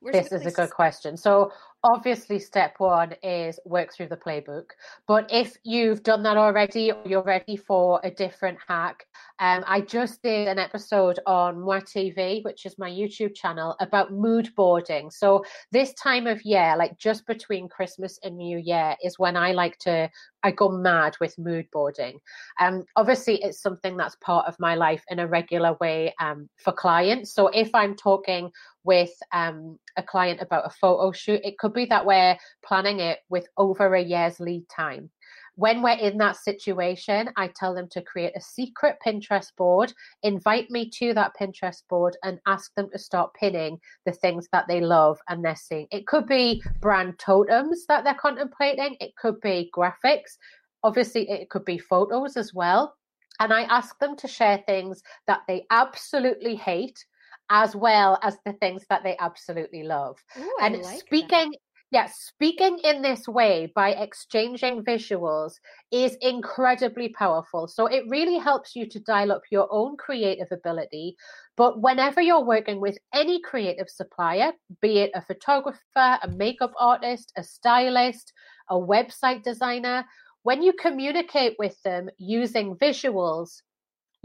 Where's 0.00 0.28
This 0.28 0.32
is 0.32 0.46
a 0.46 0.50
good 0.50 0.70
question. 0.70 1.16
So, 1.16 1.52
obviously, 1.86 2.38
step 2.38 2.74
one 2.78 3.14
is 3.22 3.58
work 3.64 3.94
through 3.94 4.08
the 4.08 4.16
playbook. 4.16 4.70
But 5.06 5.30
if 5.32 5.56
you've 5.62 6.02
done 6.02 6.22
that 6.24 6.36
already, 6.36 6.90
or 6.90 7.02
you're 7.06 7.22
ready 7.22 7.56
for 7.56 8.00
a 8.02 8.10
different 8.10 8.58
hack, 8.66 9.06
um, 9.38 9.64
I 9.66 9.82
just 9.82 10.22
did 10.22 10.48
an 10.48 10.58
episode 10.58 11.18
on 11.26 11.60
Moi 11.60 11.80
TV, 11.80 12.42
which 12.44 12.64
is 12.64 12.78
my 12.78 12.90
YouTube 12.90 13.34
channel, 13.34 13.76
about 13.80 14.12
mood 14.12 14.48
boarding. 14.56 15.10
So, 15.10 15.44
this 15.72 15.92
time 15.94 16.26
of 16.26 16.42
year, 16.42 16.74
like 16.78 16.98
just 16.98 17.26
between 17.26 17.68
Christmas 17.68 18.18
and 18.22 18.36
New 18.36 18.58
Year, 18.58 18.96
is 19.02 19.18
when 19.18 19.36
I 19.36 19.52
like 19.52 19.78
to. 19.80 20.10
I 20.42 20.52
go 20.52 20.68
mad 20.68 21.16
with 21.20 21.36
mood 21.38 21.66
boarding. 21.72 22.20
Um, 22.60 22.84
obviously, 22.94 23.42
it's 23.42 23.60
something 23.60 23.96
that's 23.96 24.16
part 24.16 24.46
of 24.46 24.54
my 24.60 24.76
life 24.76 25.02
in 25.10 25.18
a 25.18 25.26
regular 25.26 25.76
way 25.80 26.14
um, 26.20 26.48
for 26.56 26.72
clients. 26.72 27.34
So 27.34 27.48
if 27.48 27.74
I'm 27.74 27.96
talking 27.96 28.52
with 28.84 29.10
um, 29.32 29.76
a 29.96 30.02
client 30.04 30.40
about 30.40 30.66
a 30.66 30.70
photo 30.70 31.10
shoot, 31.10 31.40
it 31.42 31.58
could 31.58 31.72
be 31.72 31.86
that 31.86 32.06
we're 32.06 32.36
planning 32.64 33.00
it 33.00 33.18
with 33.28 33.48
over 33.56 33.94
a 33.94 34.02
year's 34.02 34.38
lead 34.38 34.68
time. 34.68 35.10
When 35.56 35.82
we're 35.82 35.92
in 35.92 36.18
that 36.18 36.36
situation, 36.36 37.30
I 37.36 37.48
tell 37.48 37.74
them 37.74 37.88
to 37.92 38.02
create 38.02 38.36
a 38.36 38.40
secret 38.40 38.98
Pinterest 39.04 39.48
board, 39.56 39.92
invite 40.22 40.70
me 40.70 40.90
to 40.98 41.14
that 41.14 41.32
Pinterest 41.38 41.82
board, 41.88 42.16
and 42.22 42.38
ask 42.46 42.74
them 42.74 42.90
to 42.92 42.98
start 42.98 43.32
pinning 43.34 43.78
the 44.04 44.12
things 44.12 44.48
that 44.52 44.68
they 44.68 44.80
love 44.80 45.18
and 45.28 45.42
they're 45.42 45.56
seeing. 45.56 45.86
It 45.90 46.06
could 46.06 46.26
be 46.26 46.62
brand 46.80 47.18
totems 47.18 47.86
that 47.88 48.04
they're 48.04 48.14
contemplating, 48.14 48.96
it 49.00 49.16
could 49.16 49.40
be 49.40 49.70
graphics, 49.74 50.36
obviously, 50.82 51.28
it 51.28 51.48
could 51.48 51.64
be 51.64 51.78
photos 51.78 52.36
as 52.36 52.52
well. 52.52 52.94
And 53.40 53.52
I 53.52 53.62
ask 53.62 53.98
them 53.98 54.14
to 54.16 54.28
share 54.28 54.62
things 54.66 55.02
that 55.26 55.40
they 55.48 55.64
absolutely 55.70 56.54
hate 56.54 57.02
as 57.50 57.76
well 57.76 58.18
as 58.22 58.36
the 58.44 58.52
things 58.54 58.84
that 58.90 59.02
they 59.02 59.16
absolutely 59.20 59.84
love. 59.84 60.18
Ooh, 60.38 60.56
and 60.60 60.82
like 60.82 61.00
speaking 61.00 61.54
yeah, 61.92 62.06
speaking 62.12 62.78
in 62.82 63.02
this 63.02 63.28
way 63.28 63.72
by 63.74 63.90
exchanging 63.90 64.82
visuals 64.82 65.52
is 65.92 66.16
incredibly 66.20 67.10
powerful. 67.10 67.68
So 67.68 67.86
it 67.86 68.02
really 68.08 68.38
helps 68.38 68.74
you 68.74 68.88
to 68.88 69.00
dial 69.00 69.30
up 69.30 69.42
your 69.50 69.68
own 69.70 69.96
creative 69.96 70.48
ability. 70.50 71.16
But 71.56 71.80
whenever 71.80 72.20
you're 72.20 72.44
working 72.44 72.80
with 72.80 72.98
any 73.14 73.40
creative 73.40 73.88
supplier, 73.88 74.52
be 74.82 74.98
it 74.98 75.12
a 75.14 75.22
photographer, 75.22 75.78
a 75.96 76.28
makeup 76.34 76.72
artist, 76.78 77.32
a 77.36 77.44
stylist, 77.44 78.32
a 78.68 78.74
website 78.74 79.44
designer, 79.44 80.04
when 80.42 80.62
you 80.62 80.72
communicate 80.72 81.54
with 81.58 81.80
them 81.82 82.08
using 82.18 82.76
visuals, 82.76 83.62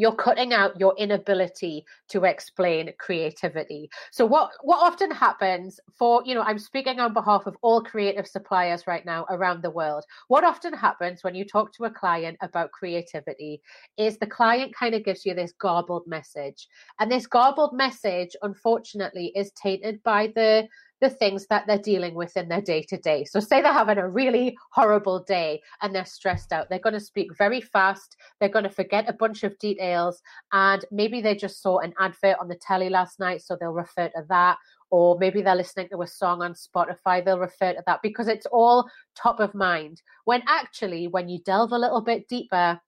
you're 0.02 0.16
cutting 0.16 0.52
out 0.52 0.80
your 0.80 0.96
inability 0.98 1.86
to 2.10 2.24
explain 2.24 2.92
creativity. 2.98 3.88
So 4.12 4.26
what 4.26 4.50
what 4.64 4.82
often 4.82 5.12
happens 5.12 5.80
for 5.98 6.24
you 6.26 6.34
know 6.34 6.42
i'm 6.42 6.58
speaking 6.58 7.00
on 7.00 7.14
behalf 7.14 7.46
of 7.46 7.56
all 7.62 7.84
creative 7.84 8.26
suppliers 8.26 8.88
right 8.88 9.06
now 9.06 9.28
around 9.30 9.62
the 9.62 9.70
world. 9.70 10.04
What 10.28 10.44
often 10.44 10.74
happens 10.74 11.24
when 11.24 11.36
you 11.36 11.46
talk 11.46 11.72
to 11.74 11.86
a 11.86 11.92
client 11.92 12.38
about 12.42 12.72
creativity 12.72 13.62
is 13.98 14.18
the 14.18 14.26
client 14.26 14.74
kind 14.74 14.96
of 14.96 15.06
gives 15.06 15.24
you 15.24 15.36
this 15.36 15.54
garbled 15.60 16.08
message. 16.08 16.68
And 17.00 17.12
this 17.12 17.28
garbled 17.28 17.74
message 17.74 18.36
unfortunately 18.42 19.32
is 19.36 19.52
tainted 19.52 20.02
by 20.02 20.32
the 20.34 20.68
the 21.02 21.10
things 21.10 21.48
that 21.48 21.66
they're 21.68 21.78
dealing 21.78 22.14
with 22.14 22.38
in 22.38 22.48
their 22.48 22.62
day 22.62 22.84
to 22.84 22.98
day. 22.98 23.26
So, 23.26 23.40
say 23.40 23.62
they're 23.62 23.74
having 23.74 23.98
a 23.98 24.08
really 24.08 24.58
horrible 24.72 25.24
day 25.24 25.62
and 25.82 25.94
they're 25.94 26.06
stressed 26.06 26.54
out, 26.54 26.70
they're 26.70 26.80
going 26.80 26.94
to 26.94 27.00
speak 27.00 27.36
very 27.38 27.60
fast, 27.60 28.16
they're 28.40 28.50
going 28.50 28.64
to 28.64 28.70
forget 28.70 29.10
a 29.10 29.14
bunch 29.14 29.44
of 29.44 29.58
details, 29.60 30.22
and 30.54 30.86
maybe 30.92 31.22
they 31.22 31.36
just 31.36 31.62
saw 31.62 31.80
an 31.80 31.94
advert 32.00 32.38
on 32.40 32.48
the 32.48 32.56
telly 32.56 32.90
last 32.90 33.20
night, 33.20 33.42
so 33.42 33.58
they'll 33.60 33.72
refer 33.72 34.08
to 34.10 34.24
that. 34.30 34.58
Or 34.92 35.18
maybe 35.18 35.42
they're 35.42 35.56
listening 35.56 35.88
to 35.90 36.02
a 36.02 36.08
song 36.08 36.42
on 36.42 36.54
Spotify, 36.54 37.24
they'll 37.24 37.40
refer 37.40 37.74
to 37.74 37.84
that 37.88 38.02
because 38.04 38.28
it's 38.28 38.46
all 38.48 38.90
top 39.16 39.40
of 39.40 39.56
mind. 39.56 40.02
When 40.26 40.44
actually, 40.48 41.08
when 41.08 41.30
you 41.30 41.40
delve 41.40 41.72
a 41.72 41.78
little 41.78 42.02
bit 42.02 42.28
deeper, 42.28 42.80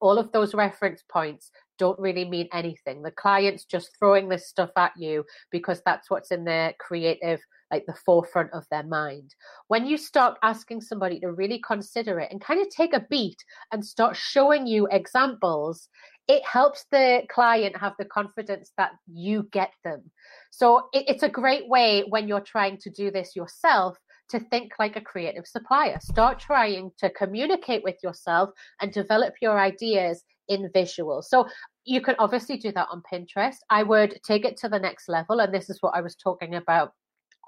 all 0.00 0.18
of 0.18 0.30
those 0.32 0.54
reference 0.54 1.02
points 1.08 1.50
don't 1.78 1.98
really 1.98 2.24
mean 2.24 2.48
anything. 2.52 3.02
The 3.02 3.10
client's 3.10 3.64
just 3.64 3.90
throwing 3.98 4.28
this 4.28 4.48
stuff 4.48 4.70
at 4.76 4.92
you 4.96 5.24
because 5.50 5.82
that's 5.84 6.10
what's 6.10 6.30
in 6.30 6.44
their 6.44 6.74
creative, 6.78 7.40
like 7.70 7.86
the 7.86 7.96
forefront 8.04 8.52
of 8.52 8.64
their 8.70 8.82
mind. 8.82 9.34
When 9.68 9.86
you 9.86 9.96
start 9.96 10.38
asking 10.42 10.80
somebody 10.80 11.20
to 11.20 11.32
really 11.32 11.62
consider 11.66 12.20
it 12.20 12.30
and 12.30 12.40
kind 12.40 12.60
of 12.60 12.68
take 12.70 12.94
a 12.94 13.06
beat 13.10 13.38
and 13.72 13.84
start 13.84 14.16
showing 14.16 14.66
you 14.66 14.88
examples, 14.90 15.88
it 16.28 16.44
helps 16.44 16.86
the 16.90 17.22
client 17.30 17.76
have 17.76 17.94
the 17.98 18.04
confidence 18.04 18.72
that 18.76 18.92
you 19.06 19.48
get 19.52 19.70
them. 19.84 20.10
So 20.50 20.88
it, 20.92 21.04
it's 21.08 21.22
a 21.22 21.28
great 21.28 21.68
way 21.68 22.04
when 22.08 22.26
you're 22.26 22.40
trying 22.40 22.78
to 22.78 22.90
do 22.90 23.10
this 23.10 23.36
yourself 23.36 23.96
to 24.30 24.40
think 24.40 24.72
like 24.78 24.96
a 24.96 25.00
creative 25.00 25.46
supplier. 25.46 25.98
Start 26.00 26.40
trying 26.40 26.90
to 26.98 27.10
communicate 27.10 27.84
with 27.84 27.96
yourself 28.02 28.50
and 28.80 28.92
develop 28.92 29.34
your 29.40 29.58
ideas 29.58 30.24
in 30.48 30.70
visual. 30.72 31.22
So 31.22 31.46
you 31.84 32.00
can 32.00 32.16
obviously 32.18 32.56
do 32.56 32.72
that 32.72 32.88
on 32.90 33.02
Pinterest. 33.10 33.56
I 33.70 33.82
would 33.82 34.18
take 34.26 34.44
it 34.44 34.56
to 34.58 34.68
the 34.68 34.78
next 34.78 35.08
level. 35.08 35.40
And 35.40 35.52
this 35.52 35.70
is 35.70 35.78
what 35.80 35.94
I 35.94 36.00
was 36.00 36.16
talking 36.16 36.54
about 36.54 36.92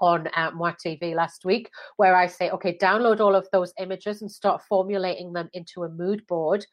on 0.01 0.29
uh, 0.37 0.51
Moi 0.55 0.73
TV 0.73 1.15
last 1.15 1.45
week, 1.45 1.71
where 1.97 2.17
I 2.17 2.27
say, 2.27 2.51
okay, 2.51 2.77
download 2.77 3.21
all 3.21 3.35
of 3.35 3.49
those 3.53 3.73
images 3.79 4.23
and 4.23 4.31
start 4.31 4.63
formulating 4.69 5.33
them 5.33 5.49
into 5.53 5.85
a 5.85 5.89
mood 5.89 6.27
board. 6.27 6.65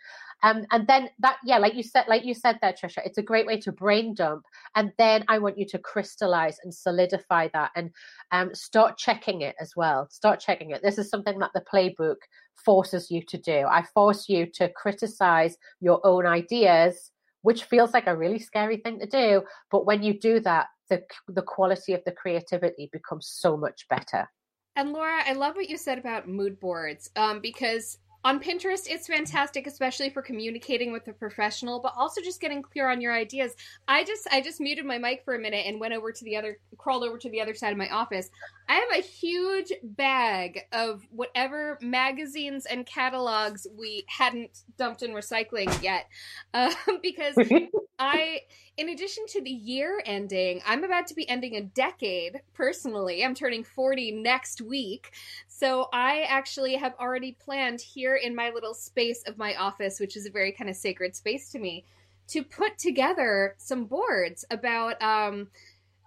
Um, 0.43 0.65
and 0.71 0.85
then 0.88 1.09
that, 1.19 1.38
yeah, 1.45 1.57
like 1.57 1.75
you 1.75 1.83
said, 1.83 2.05
like 2.07 2.25
you 2.25 2.33
said 2.33 2.59
there, 2.61 2.73
Trisha, 2.73 2.99
it's 3.05 3.17
a 3.17 3.23
great 3.23 3.47
way 3.47 3.59
to 3.61 3.71
brain 3.71 4.13
dump. 4.13 4.43
And 4.75 4.91
then 4.97 5.23
I 5.27 5.39
want 5.39 5.57
you 5.57 5.65
to 5.67 5.79
crystallize 5.79 6.57
and 6.63 6.73
solidify 6.73 7.49
that 7.53 7.71
and 7.75 7.89
um, 8.31 8.53
start 8.53 8.97
checking 8.97 9.41
it 9.41 9.55
as 9.59 9.73
well. 9.75 10.07
Start 10.09 10.39
checking 10.39 10.71
it. 10.71 10.81
This 10.83 10.97
is 10.97 11.09
something 11.09 11.39
that 11.39 11.51
the 11.53 11.63
playbook 11.71 12.17
forces 12.53 13.09
you 13.09 13.21
to 13.27 13.38
do. 13.38 13.65
I 13.69 13.83
force 13.93 14.29
you 14.29 14.45
to 14.55 14.69
criticize 14.69 15.57
your 15.79 16.05
own 16.05 16.25
ideas 16.25 17.11
which 17.45 17.65
feels 17.65 17.93
like 17.93 18.08
a 18.08 18.17
really 18.17 18.39
scary 18.39 18.77
thing 18.77 18.99
to 18.99 19.05
do. 19.05 19.43
But 19.69 19.86
when 19.86 20.01
you 20.01 20.19
do 20.19 20.39
that, 20.39 20.67
the 20.89 21.03
the 21.27 21.43
quality 21.43 21.93
of 21.93 22.01
the 22.03 22.12
creativity 22.12 22.89
becomes 22.91 23.27
so 23.27 23.55
much 23.55 23.88
better. 23.88 24.27
And 24.75 24.91
Laura, 24.91 25.21
I 25.25 25.34
love 25.34 25.55
what 25.55 25.69
you 25.69 25.77
said 25.77 25.99
about 25.99 26.27
mood 26.27 26.60
boards 26.60 27.10
um, 27.15 27.39
because 27.39 27.99
on 28.25 28.39
Pinterest, 28.39 28.88
it's 28.89 29.05
fantastic, 29.05 29.67
especially 29.67 30.09
for 30.09 30.23
communicating 30.23 30.91
with 30.91 31.07
a 31.07 31.13
professional, 31.13 31.79
but 31.79 31.93
also 31.95 32.21
just 32.21 32.41
getting 32.41 32.63
clear 32.63 32.89
on 32.89 32.99
your 32.99 33.13
ideas. 33.13 33.55
I 33.88 34.03
just 34.03 34.27
I 34.31 34.41
just 34.41 34.59
muted 34.59 34.83
my 34.83 34.97
mic 34.97 35.23
for 35.23 35.35
a 35.35 35.39
minute 35.39 35.67
and 35.67 35.79
went 35.79 35.93
over 35.93 36.11
to 36.11 36.25
the 36.25 36.35
other 36.35 36.57
crawled 36.75 37.03
over 37.03 37.19
to 37.19 37.29
the 37.29 37.39
other 37.39 37.53
side 37.53 37.71
of 37.71 37.77
my 37.77 37.88
office. 37.89 38.31
I 38.67 38.73
have 38.73 38.97
a 38.97 39.01
huge 39.01 39.71
bag 39.83 40.61
of 40.71 41.03
whatever 41.11 41.77
magazines 41.83 42.65
and 42.65 42.83
catalogs 42.83 43.67
we 43.77 44.05
hadn't 44.07 44.63
dumped 44.75 45.03
in 45.03 45.11
recycling 45.11 45.83
yet, 45.83 46.07
uh, 46.55 46.73
because 47.03 47.35
I, 47.99 48.39
in 48.77 48.89
addition 48.89 49.25
to 49.27 49.41
the 49.41 49.51
year 49.51 50.01
ending, 50.05 50.61
I'm 50.65 50.83
about 50.83 51.07
to 51.07 51.13
be 51.13 51.27
ending 51.29 51.55
a 51.55 51.61
decade 51.61 52.41
personally. 52.53 53.23
I'm 53.23 53.35
turning 53.35 53.63
40 53.63 54.11
next 54.11 54.61
week. 54.61 55.13
So 55.47 55.88
I 55.93 56.23
actually 56.23 56.75
have 56.75 56.93
already 56.99 57.33
planned 57.33 57.79
here 57.79 58.15
in 58.15 58.35
my 58.35 58.49
little 58.49 58.73
space 58.73 59.23
of 59.27 59.38
my 59.38 59.55
office, 59.55 59.99
which 59.99 60.17
is 60.17 60.25
a 60.25 60.31
very 60.31 60.51
kind 60.51 60.69
of 60.69 60.75
sacred 60.75 61.15
space 61.15 61.51
to 61.51 61.59
me, 61.59 61.85
to 62.27 62.43
put 62.43 62.77
together 62.77 63.55
some 63.57 63.85
boards 63.85 64.43
about, 64.51 65.01
um, 65.01 65.47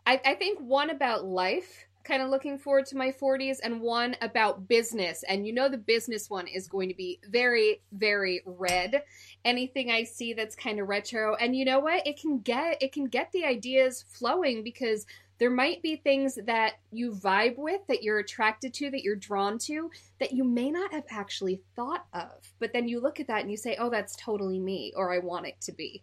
I, 0.07 0.21
I 0.25 0.35
think 0.35 0.59
one 0.61 0.91
about 0.91 1.25
life 1.25 1.87
kind 2.09 2.23
of 2.23 2.31
looking 2.31 2.59
forward 2.59 2.87
to 2.87 2.97
my 2.97 3.13
40s 3.13 3.59
and 3.63 3.83
one 3.83 4.17
about 4.23 4.67
business 4.67 5.25
and 5.29 5.47
you 5.47 5.53
know 5.53 5.69
the 5.69 5.77
business 5.77 6.31
one 6.31 6.47
is 6.47 6.67
going 6.67 6.89
to 6.89 6.95
be 6.95 7.21
very 7.29 7.83
very 7.93 8.41
red 8.47 9.03
anything 9.45 9.91
i 9.91 10.03
see 10.05 10.33
that's 10.33 10.55
kind 10.55 10.81
of 10.81 10.89
retro. 10.89 11.35
And 11.37 11.55
you 11.55 11.65
know 11.65 11.81
what? 11.81 12.07
It 12.07 12.21
can 12.21 12.41
get 12.41 12.83
it 12.83 12.93
can 12.93 13.07
get 13.07 13.31
the 13.33 13.45
ideas 13.45 14.05
flowing 14.09 14.63
because 14.63 15.07
there 15.39 15.51
might 15.51 15.81
be 15.83 15.97
things 15.97 16.37
that 16.47 16.75
you 16.91 17.13
vibe 17.13 17.57
with 17.57 17.81
that 17.87 18.03
you're 18.03 18.19
attracted 18.19 18.75
to 18.75 18.91
that 18.91 19.03
you're 19.03 19.17
drawn 19.17 19.57
to 19.59 19.91
that 20.19 20.33
you 20.33 20.43
may 20.43 20.71
not 20.71 20.93
have 20.93 21.05
actually 21.11 21.61
thought 21.77 22.07
of. 22.13 22.53
But 22.59 22.73
then 22.73 22.89
you 22.89 23.01
look 23.01 23.21
at 23.21 23.29
that 23.29 23.43
and 23.43 23.51
you 23.51 23.57
say 23.57 23.77
oh 23.79 23.91
that's 23.91 24.17
totally 24.17 24.59
me 24.59 24.93
or 24.97 25.13
i 25.13 25.19
want 25.19 25.47
it 25.47 25.61
to 25.63 25.73
be. 25.73 26.03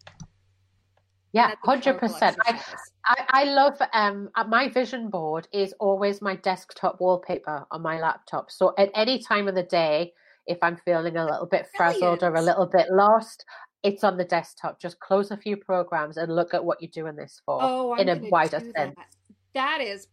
Yeah, 1.34 1.54
hundred 1.66 1.98
percent. 2.00 2.38
I, 2.46 2.62
I, 3.06 3.26
I 3.30 3.44
love 3.44 3.78
um 3.94 4.30
uh, 4.36 4.46
my 4.46 4.70
vision 4.70 5.10
board 5.10 5.50
is 5.52 5.74
always 5.82 6.22
my 6.22 6.38
desktop 6.38 7.02
wallpaper 7.02 7.66
on 7.72 7.82
my 7.82 8.00
laptop. 8.00 8.50
So 8.50 8.74
at 8.78 8.90
any 8.96 9.20
time 9.20 9.50
of 9.50 9.56
the 9.56 9.64
day, 9.64 10.14
if 10.48 10.58
I'm 10.62 10.78
feeling 10.78 11.18
a 11.18 11.26
little 11.26 11.46
bit 11.46 11.68
frazzled 11.76 12.24
or 12.24 12.36
a 12.36 12.42
little 12.42 12.66
bit 12.66 12.88
lost, 12.92 13.46
it's 13.84 14.04
on 14.04 14.18
the 14.18 14.26
desktop. 14.26 14.80
Just 14.80 15.00
close 15.00 15.32
a 15.32 15.38
few 15.38 15.58
programs 15.58 16.18
and 16.18 16.36
look 16.36 16.54
at 16.54 16.64
what 16.64 16.82
you're 16.82 16.92
doing 16.92 17.16
this 17.16 17.42
for 17.46 17.60
oh, 17.62 17.96
in 17.96 18.10
a 18.10 18.30
wider 18.30 18.60
sense. 18.60 18.74
That. 18.74 19.08
that 19.54 19.82
is, 19.82 20.08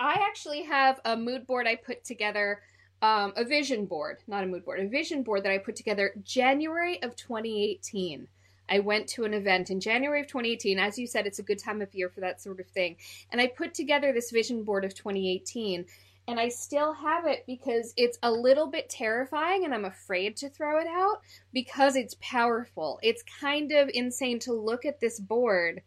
I 0.00 0.14
actually 0.28 0.62
have 0.62 1.00
a 1.04 1.16
mood 1.16 1.46
board 1.46 1.66
I 1.66 1.76
put 1.76 2.04
together. 2.04 2.62
Um, 3.02 3.34
a 3.36 3.44
vision 3.44 3.84
board, 3.84 4.20
not 4.26 4.42
a 4.42 4.46
mood 4.46 4.64
board, 4.64 4.80
a 4.80 4.88
vision 4.88 5.22
board 5.22 5.44
that 5.44 5.52
I 5.52 5.58
put 5.58 5.76
together 5.76 6.14
January 6.24 7.00
of 7.02 7.14
2018 7.14 8.26
I 8.68 8.80
went 8.80 9.08
to 9.10 9.24
an 9.24 9.34
event 9.34 9.70
in 9.70 9.80
January 9.80 10.20
of 10.20 10.26
2018. 10.26 10.78
As 10.78 10.98
you 10.98 11.06
said, 11.06 11.26
it's 11.26 11.38
a 11.38 11.42
good 11.42 11.58
time 11.58 11.80
of 11.82 11.94
year 11.94 12.08
for 12.08 12.20
that 12.20 12.40
sort 12.40 12.60
of 12.60 12.66
thing. 12.68 12.96
And 13.30 13.40
I 13.40 13.46
put 13.46 13.74
together 13.74 14.12
this 14.12 14.30
vision 14.30 14.64
board 14.64 14.84
of 14.84 14.94
2018. 14.94 15.86
And 16.28 16.40
I 16.40 16.48
still 16.48 16.92
have 16.92 17.26
it 17.26 17.44
because 17.46 17.94
it's 17.96 18.18
a 18.22 18.30
little 18.30 18.66
bit 18.66 18.88
terrifying 18.88 19.64
and 19.64 19.72
I'm 19.72 19.84
afraid 19.84 20.36
to 20.38 20.48
throw 20.48 20.80
it 20.80 20.88
out 20.88 21.20
because 21.52 21.94
it's 21.94 22.16
powerful. 22.20 22.98
It's 23.02 23.22
kind 23.40 23.70
of 23.70 23.88
insane 23.94 24.40
to 24.40 24.52
look 24.52 24.84
at 24.84 25.00
this 25.00 25.20
board. 25.20 25.82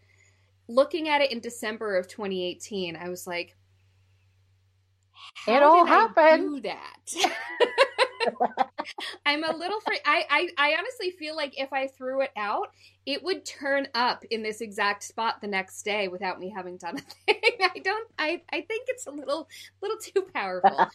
Looking 0.69 1.10
at 1.10 1.21
it 1.21 1.32
in 1.32 1.41
December 1.41 1.97
of 1.97 2.08
2018, 2.08 2.95
I 2.95 3.10
was 3.10 3.28
like, 3.28 3.58
it 5.47 5.63
all 5.63 5.86
happened. 5.86 6.56
do 6.56 6.62
that? 6.62 7.13
I'm 9.26 9.44
a 9.44 9.56
little 9.56 9.80
free. 9.82 10.00
I, 10.06 10.26
I 10.30 10.50
I 10.58 10.76
honestly 10.78 11.12
feel 11.12 11.36
like 11.36 11.60
if 11.60 11.72
I 11.74 11.88
threw 11.88 12.22
it 12.22 12.32
out, 12.38 12.72
it 13.06 13.24
would 13.24 13.46
turn 13.46 13.88
up 13.96 14.24
in 14.30 14.44
this 14.44 14.62
exact 14.62 15.04
spot 15.04 15.42
the 15.42 15.48
next 15.48 15.84
day 15.84 16.08
without 16.08 16.39
me 16.39 16.50
having 16.50 16.78
done 16.78 16.98
a 16.98 17.02
thing. 17.34 17.42
I 17.62 17.80
don't. 17.80 18.08
I 18.18 18.42
I 18.52 18.62
think 18.62 18.86
it's 18.88 19.08
a 19.08 19.12
little 19.12 19.48
little 19.82 19.98
too 19.98 20.22
powerful. 20.34 20.88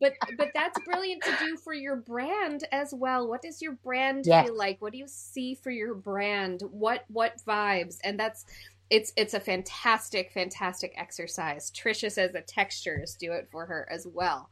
but 0.00 0.12
but 0.36 0.48
that's 0.54 0.78
brilliant 0.84 1.22
to 1.22 1.36
do 1.38 1.56
for 1.56 1.72
your 1.72 1.96
brand 1.96 2.64
as 2.72 2.92
well. 2.94 3.28
What 3.28 3.42
does 3.42 3.62
your 3.62 3.72
brand 3.72 4.26
yes. 4.26 4.46
feel 4.46 4.56
like? 4.56 4.80
What 4.80 4.92
do 4.92 4.98
you 4.98 5.08
see 5.08 5.54
for 5.54 5.70
your 5.70 5.94
brand? 5.94 6.62
What 6.70 7.04
what 7.08 7.40
vibes? 7.46 7.98
And 8.04 8.18
that's 8.18 8.44
it's 8.90 9.12
it's 9.16 9.34
a 9.34 9.40
fantastic 9.40 10.32
fantastic 10.32 10.92
exercise. 10.96 11.70
Trisha 11.70 12.10
says 12.10 12.32
the 12.32 12.42
textures 12.42 13.16
do 13.18 13.32
it 13.32 13.48
for 13.50 13.66
her 13.66 13.88
as 13.90 14.06
well. 14.06 14.50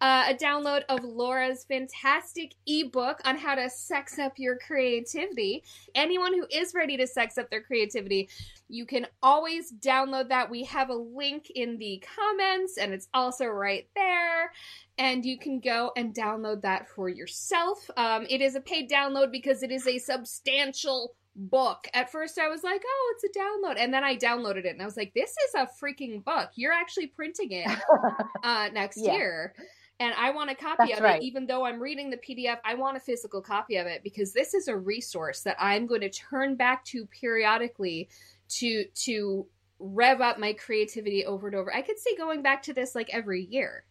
Uh, 0.00 0.24
a 0.28 0.34
download 0.34 0.82
of 0.88 1.04
laura's 1.04 1.64
fantastic 1.64 2.54
ebook 2.66 3.20
on 3.24 3.36
how 3.36 3.54
to 3.54 3.68
sex 3.70 4.18
up 4.18 4.32
your 4.36 4.58
creativity. 4.58 5.62
Anyone 5.94 6.34
who 6.34 6.46
is 6.50 6.74
ready 6.74 6.96
to 6.96 7.06
sex 7.06 7.38
up 7.38 7.50
their 7.50 7.62
creativity 7.62 8.28
you 8.72 8.86
can 8.86 9.06
always 9.22 9.70
download 9.70 10.30
that. 10.30 10.50
We 10.50 10.64
have 10.64 10.88
a 10.88 10.94
link 10.94 11.50
in 11.54 11.76
the 11.76 12.02
comments 12.16 12.78
and 12.78 12.94
it's 12.94 13.06
also 13.12 13.44
right 13.44 13.86
there. 13.94 14.50
And 14.96 15.26
you 15.26 15.38
can 15.38 15.60
go 15.60 15.92
and 15.94 16.14
download 16.14 16.62
that 16.62 16.88
for 16.88 17.10
yourself. 17.10 17.90
Um, 17.98 18.26
it 18.30 18.40
is 18.40 18.54
a 18.54 18.62
paid 18.62 18.90
download 18.90 19.30
because 19.30 19.62
it 19.62 19.70
is 19.70 19.86
a 19.86 19.98
substantial 19.98 21.14
book. 21.34 21.88
At 21.94 22.10
first, 22.10 22.38
I 22.38 22.48
was 22.48 22.62
like, 22.62 22.82
oh, 22.84 23.14
it's 23.14 23.36
a 23.36 23.38
download. 23.38 23.76
And 23.78 23.92
then 23.92 24.04
I 24.04 24.16
downloaded 24.16 24.64
it 24.64 24.72
and 24.72 24.82
I 24.82 24.84
was 24.84 24.96
like, 24.96 25.12
this 25.14 25.30
is 25.30 25.54
a 25.54 25.68
freaking 25.82 26.24
book. 26.24 26.50
You're 26.54 26.72
actually 26.72 27.08
printing 27.08 27.52
it 27.52 27.70
uh, 28.42 28.68
next 28.72 28.98
yeah. 28.98 29.12
year. 29.12 29.54
And 30.00 30.14
I 30.18 30.30
want 30.30 30.50
a 30.50 30.54
copy 30.54 30.88
That's 30.88 30.98
of 30.98 31.04
right. 31.04 31.22
it, 31.22 31.24
even 31.24 31.46
though 31.46 31.64
I'm 31.64 31.80
reading 31.80 32.10
the 32.10 32.16
PDF. 32.16 32.58
I 32.64 32.74
want 32.74 32.96
a 32.96 33.00
physical 33.00 33.40
copy 33.40 33.76
of 33.76 33.86
it 33.86 34.02
because 34.02 34.32
this 34.32 34.52
is 34.52 34.68
a 34.68 34.76
resource 34.76 35.42
that 35.42 35.56
I'm 35.60 35.86
going 35.86 36.00
to 36.00 36.10
turn 36.10 36.56
back 36.56 36.84
to 36.86 37.06
periodically 37.06 38.08
to 38.48 38.84
to 38.84 39.46
rev 39.78 40.20
up 40.20 40.38
my 40.38 40.54
creativity 40.54 41.24
over 41.24 41.46
and 41.46 41.56
over. 41.56 41.74
I 41.74 41.82
could 41.82 41.98
see 41.98 42.16
going 42.16 42.42
back 42.42 42.62
to 42.64 42.72
this 42.72 42.94
like 42.94 43.10
every 43.12 43.44
year 43.44 43.84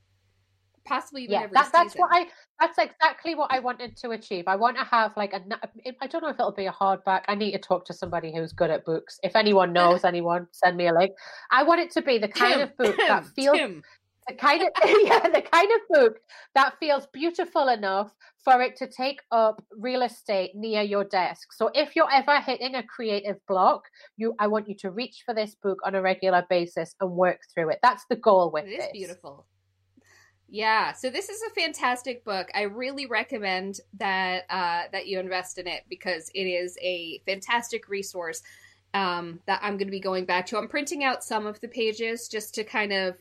possibly 0.86 1.24
even 1.24 1.34
yeah, 1.34 1.44
every 1.44 1.54
that, 1.54 1.72
that's 1.72 1.96
what 1.96 2.10
I 2.12 2.28
that's 2.60 2.78
exactly 2.78 3.36
what 3.36 3.52
I 3.52 3.60
wanted 3.60 3.98
to 3.98 4.12
achieve. 4.12 4.46
I 4.48 4.56
want 4.56 4.78
to 4.78 4.84
have 4.84 5.16
like 5.16 5.34
a 5.34 5.42
I 6.02 6.08
don't 6.08 6.22
know 6.22 6.30
if 6.30 6.40
it'll 6.40 6.52
be 6.52 6.66
a 6.66 6.72
hardback. 6.72 7.24
I 7.28 7.36
need 7.36 7.52
to 7.52 7.60
talk 7.60 7.86
to 7.86 7.94
somebody 7.94 8.34
who's 8.34 8.54
good 8.54 8.70
at 8.70 8.86
books. 8.86 9.20
If 9.24 9.36
anyone 9.36 9.74
knows 9.80 10.04
anyone, 10.04 10.48
send 10.52 10.78
me 10.78 10.88
a 10.88 10.94
link. 10.94 11.12
I 11.52 11.64
want 11.64 11.82
it 11.82 11.92
to 11.92 12.02
be 12.02 12.18
the 12.18 12.28
kind 12.28 12.56
Tim, 12.56 12.62
of 12.62 12.78
book 12.78 12.98
Tim, 12.98 13.08
that 13.08 13.26
feels 13.28 13.58
Tim. 13.58 13.84
the 14.28 14.36
kind 14.36 14.62
of 14.62 14.70
yeah, 15.04 15.30
the 15.30 15.42
kind 15.42 15.70
of 15.72 15.82
book 15.90 16.20
that 16.56 16.76
feels 16.80 17.08
beautiful 17.14 17.68
enough 17.70 18.14
for 18.44 18.62
it 18.62 18.76
to 18.78 18.88
take 18.88 19.22
up 19.32 19.64
real 19.78 20.02
estate 20.02 20.52
near 20.56 20.82
your 20.82 21.04
desk. 21.04 21.54
So 21.54 21.70
if 21.76 21.96
you're 21.96 22.12
ever 22.12 22.40
hitting 22.40 22.76
a 22.76 22.84
creative 22.84 23.38
block, 23.48 23.84
you 24.18 24.36
I 24.40 24.48
want 24.48 24.68
you 24.68 24.76
to 24.80 24.92
reach 24.92 25.24
for 25.26 25.34
this 25.34 25.56
book 25.56 25.80
on 25.86 25.96
a 25.96 26.02
regular 26.02 26.46
basis 26.50 26.96
and 27.00 27.12
work 27.12 27.40
through 27.54 27.70
it. 27.70 27.80
That's 27.84 28.06
the 28.10 28.16
goal 28.16 28.52
with 28.52 28.66
it. 28.66 28.72
It 28.72 28.82
is 28.82 28.90
beautiful. 28.94 29.46
Yeah, 30.54 30.92
so 30.92 31.10
this 31.10 31.30
is 31.30 31.42
a 31.44 31.62
fantastic 31.62 32.26
book. 32.26 32.50
I 32.54 32.64
really 32.64 33.06
recommend 33.06 33.80
that 33.98 34.44
uh, 34.50 34.84
that 34.92 35.08
you 35.08 35.18
invest 35.18 35.58
in 35.58 35.66
it 35.66 35.84
because 35.88 36.30
it 36.36 36.44
is 36.44 36.78
a 36.82 37.22
fantastic 37.26 37.88
resource 37.88 38.44
um, 38.94 39.40
that 39.46 39.62
I'm 39.64 39.78
going 39.78 39.88
to 39.88 39.92
be 39.92 40.02
going 40.02 40.26
back 40.26 40.46
to. 40.48 40.58
I'm 40.58 40.68
printing 40.68 41.06
out 41.06 41.24
some 41.24 41.46
of 41.46 41.62
the 41.62 41.70
pages 41.70 42.28
just 42.28 42.54
to 42.56 42.66
kind 42.66 42.92
of 42.92 43.16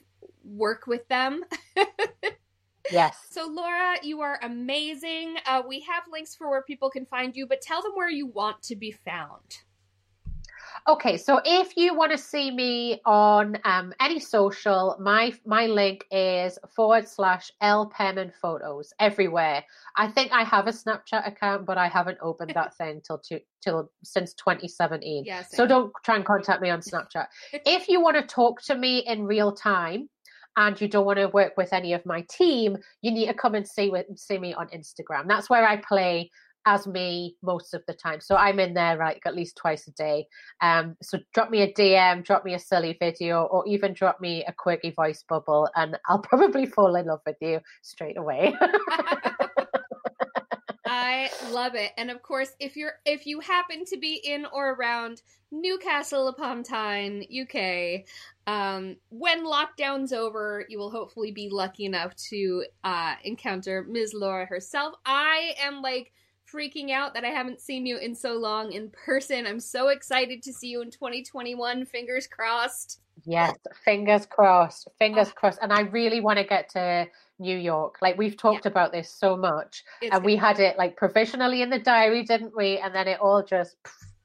work 0.45 0.89
with 0.89 1.07
them. 1.07 1.45
yes. 2.91 3.17
So, 3.31 3.47
Laura, 3.47 3.95
you 4.03 4.23
are 4.23 4.41
amazing. 4.43 5.37
Uh, 5.47 5.63
we 5.67 5.83
have 5.83 6.03
links 6.11 6.35
for 6.35 6.51
where 6.51 6.63
people 6.63 6.91
can 6.91 7.07
find 7.07 7.37
you, 7.37 7.47
but 7.47 7.61
tell 7.61 7.81
them 7.81 7.93
where 7.95 8.11
you 8.11 8.27
want 8.27 8.61
to 8.63 8.75
be 8.75 8.91
found. 8.91 9.59
Okay, 10.89 11.17
so 11.17 11.41
if 11.45 11.77
you 11.77 11.95
want 11.95 12.13
to 12.13 12.19
see 12.19 12.51
me 12.51 13.01
on 13.05 13.59
um, 13.65 13.93
any 14.01 14.19
social, 14.19 14.97
my 14.99 15.33
my 15.45 15.67
link 15.67 16.05
is 16.11 16.59
forward 16.75 17.07
slash 17.07 17.51
L 17.61 17.87
Pearman 17.87 18.33
photos 18.41 18.93
everywhere. 18.99 19.65
I 19.97 20.09
think 20.09 20.33
I 20.33 20.43
have 20.43 20.67
a 20.67 20.73
Snapchat 20.73 21.27
account, 21.27 21.67
but 21.67 21.77
I 21.79 21.89
haven't 21.89 22.19
opened 22.23 22.53
that 22.55 22.75
thing 22.79 23.01
till 23.07 23.19
to, 23.19 23.41
till 23.63 23.91
since 24.05 24.35
2017. 24.35 25.25
Yeah, 25.27 25.43
so 25.43 25.67
don't 25.67 25.93
try 26.05 26.17
and 26.17 26.25
contact 26.25 26.63
me 26.63 26.71
on 26.71 26.81
Snapchat. 26.81 27.27
if 27.53 27.89
you 27.89 28.01
want 28.01 28.17
to 28.17 28.23
talk 28.23 28.63
to 28.63 28.75
me 28.75 29.01
in 29.01 29.25
real 29.25 29.53
time, 29.53 30.09
and 30.57 30.81
you 30.81 30.89
don't 30.89 31.07
want 31.07 31.19
to 31.19 31.29
work 31.29 31.57
with 31.57 31.73
any 31.73 31.93
of 31.93 32.05
my 32.05 32.23
team, 32.29 32.77
you 33.03 33.11
need 33.11 33.27
to 33.27 33.35
come 33.35 33.55
and 33.55 33.67
see 33.67 33.89
with, 33.89 34.07
see 34.17 34.39
me 34.39 34.53
on 34.55 34.67
Instagram. 34.69 35.29
That's 35.29 35.49
where 35.49 35.67
I 35.67 35.77
play 35.77 36.31
as 36.71 36.87
me 36.87 37.37
most 37.43 37.75
of 37.75 37.83
the 37.87 37.95
time. 37.95 38.21
So 38.21 38.37
I'm 38.37 38.61
in 38.61 38.75
there 38.75 38.97
like 38.97 39.23
at 39.27 39.35
least 39.35 39.57
twice 39.57 39.89
a 39.89 39.93
day. 39.93 40.29
Um, 40.61 40.97
so 41.03 41.19
drop 41.35 41.51
me 41.51 41.63
a 41.63 41.73
DM, 41.73 42.25
drop 42.25 42.45
me 42.45 42.55
a 42.55 42.61
silly 42.61 42.97
video, 43.01 43.43
or 43.45 43.67
even 43.67 43.93
drop 43.93 44.21
me 44.21 44.45
a 44.47 44.53
quirky 44.53 44.91
voice 44.91 45.25
bubble, 45.29 45.69
and 45.75 45.99
I'll 46.09 46.21
probably 46.21 46.67
fall 46.67 46.95
in 46.95 47.07
love 47.07 47.23
with 47.27 47.39
you 47.41 47.61
straight 47.83 48.17
away. 48.17 48.55
I 50.87 51.31
love 51.51 51.75
it. 51.75 51.93
And 51.97 52.11
of 52.11 52.23
course, 52.23 52.53
if 52.61 52.77
you're 52.77 52.95
if 53.05 53.27
you 53.27 53.41
happen 53.41 53.85
to 53.87 53.97
be 53.97 54.21
in 54.25 54.47
or 54.53 54.75
around 54.75 55.23
Newcastle 55.51 56.29
upon 56.29 56.63
Tyne, 56.63 57.25
UK, 57.25 58.05
um, 58.47 58.97
when 59.11 59.45
lockdown's 59.45 60.13
over, 60.13 60.65
you 60.69 60.79
will 60.79 60.91
hopefully 60.91 61.33
be 61.33 61.49
lucky 61.51 61.85
enough 61.85 62.15
to 62.31 62.65
uh, 62.85 63.15
encounter 63.25 63.85
Ms. 63.89 64.15
Laura 64.15 64.47
herself. 64.47 64.95
I 65.05 65.55
am 65.61 65.83
like 65.83 66.13
freaking 66.53 66.91
out 66.91 67.15
that 67.15 67.25
I 67.25 67.29
haven't 67.29 67.61
seen 67.61 67.87
you 67.87 67.99
in 67.99 68.15
so 68.15 68.35
long 68.35 68.73
in 68.73 68.91
person. 68.91 69.47
I'm 69.47 69.61
so 69.61 69.89
excited 69.89 70.43
to 70.43 70.53
see 70.53 70.69
you 70.69 70.83
in 70.83 70.91
2021. 70.91 71.87
Fingers 71.87 72.27
crossed. 72.27 73.01
Yes, 73.25 73.57
fingers 73.85 74.27
crossed. 74.27 74.89
Fingers 74.99 75.29
oh. 75.31 75.35
crossed. 75.35 75.59
And 75.63 75.73
I 75.73 75.83
really 75.83 76.21
want 76.21 76.39
to 76.39 76.45
get 76.45 76.69
to 76.71 77.07
New 77.39 77.57
York. 77.57 77.97
Like 78.01 78.17
we've 78.17 78.37
talked 78.37 78.65
yeah. 78.65 78.71
about 78.71 78.93
this 78.93 79.11
so 79.11 79.37
much, 79.37 79.85
it's 80.01 80.15
and 80.15 80.25
we 80.25 80.37
had 80.37 80.59
it 80.61 80.79
like 80.79 80.97
provisionally 80.97 81.63
in 81.63 81.71
the 81.71 81.79
diary, 81.79 82.23
didn't 82.23 82.57
we? 82.57 82.79
And 82.79 82.95
then 82.95 83.09
it 83.09 83.21
all 83.21 83.43
just 83.43 83.77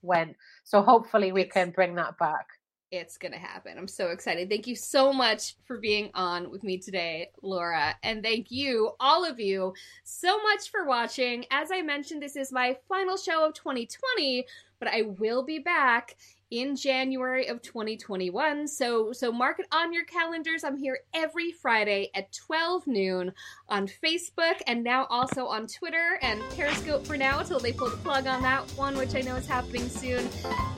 went. 0.01 0.35
So 0.63 0.81
hopefully 0.81 1.31
we 1.31 1.43
it's, 1.43 1.53
can 1.53 1.71
bring 1.71 1.95
that 1.95 2.17
back 2.17 2.47
it's 2.91 3.17
going 3.17 3.31
to 3.31 3.37
happen. 3.39 3.77
I'm 3.77 3.87
so 3.87 4.09
excited. 4.09 4.49
Thank 4.49 4.67
you 4.67 4.75
so 4.75 5.11
much 5.11 5.55
for 5.65 5.77
being 5.77 6.11
on 6.13 6.49
with 6.51 6.63
me 6.63 6.77
today, 6.77 7.29
Laura. 7.41 7.95
And 8.03 8.23
thank 8.23 8.51
you, 8.51 8.91
all 8.99 9.25
of 9.25 9.39
you, 9.39 9.73
so 10.03 10.41
much 10.43 10.69
for 10.69 10.85
watching. 10.85 11.45
As 11.51 11.71
I 11.71 11.81
mentioned, 11.81 12.21
this 12.21 12.35
is 12.35 12.51
my 12.51 12.77
final 12.87 13.17
show 13.17 13.45
of 13.45 13.53
2020, 13.53 14.45
but 14.79 14.87
I 14.87 15.03
will 15.03 15.43
be 15.43 15.59
back 15.59 16.15
in 16.51 16.75
January 16.75 17.47
of 17.47 17.61
2021. 17.61 18.67
So 18.67 19.11
so 19.11 19.31
mark 19.31 19.59
it 19.59 19.67
on 19.71 19.93
your 19.93 20.05
calendars. 20.05 20.63
I'm 20.63 20.77
here 20.77 20.99
every 21.13 21.51
Friday 21.51 22.09
at 22.13 22.31
12 22.31 22.87
noon 22.87 23.33
on 23.67 23.87
Facebook 23.87 24.61
and 24.67 24.83
now 24.83 25.05
also 25.09 25.47
on 25.47 25.67
Twitter 25.67 26.19
and 26.21 26.41
Periscope 26.55 27.05
for 27.05 27.17
now 27.17 27.39
until 27.39 27.59
they 27.59 27.71
pull 27.71 27.89
the 27.89 27.97
plug 27.97 28.27
on 28.27 28.41
that 28.43 28.69
one, 28.71 28.97
which 28.97 29.15
I 29.15 29.21
know 29.21 29.35
is 29.35 29.47
happening 29.47 29.89
soon. 29.89 30.27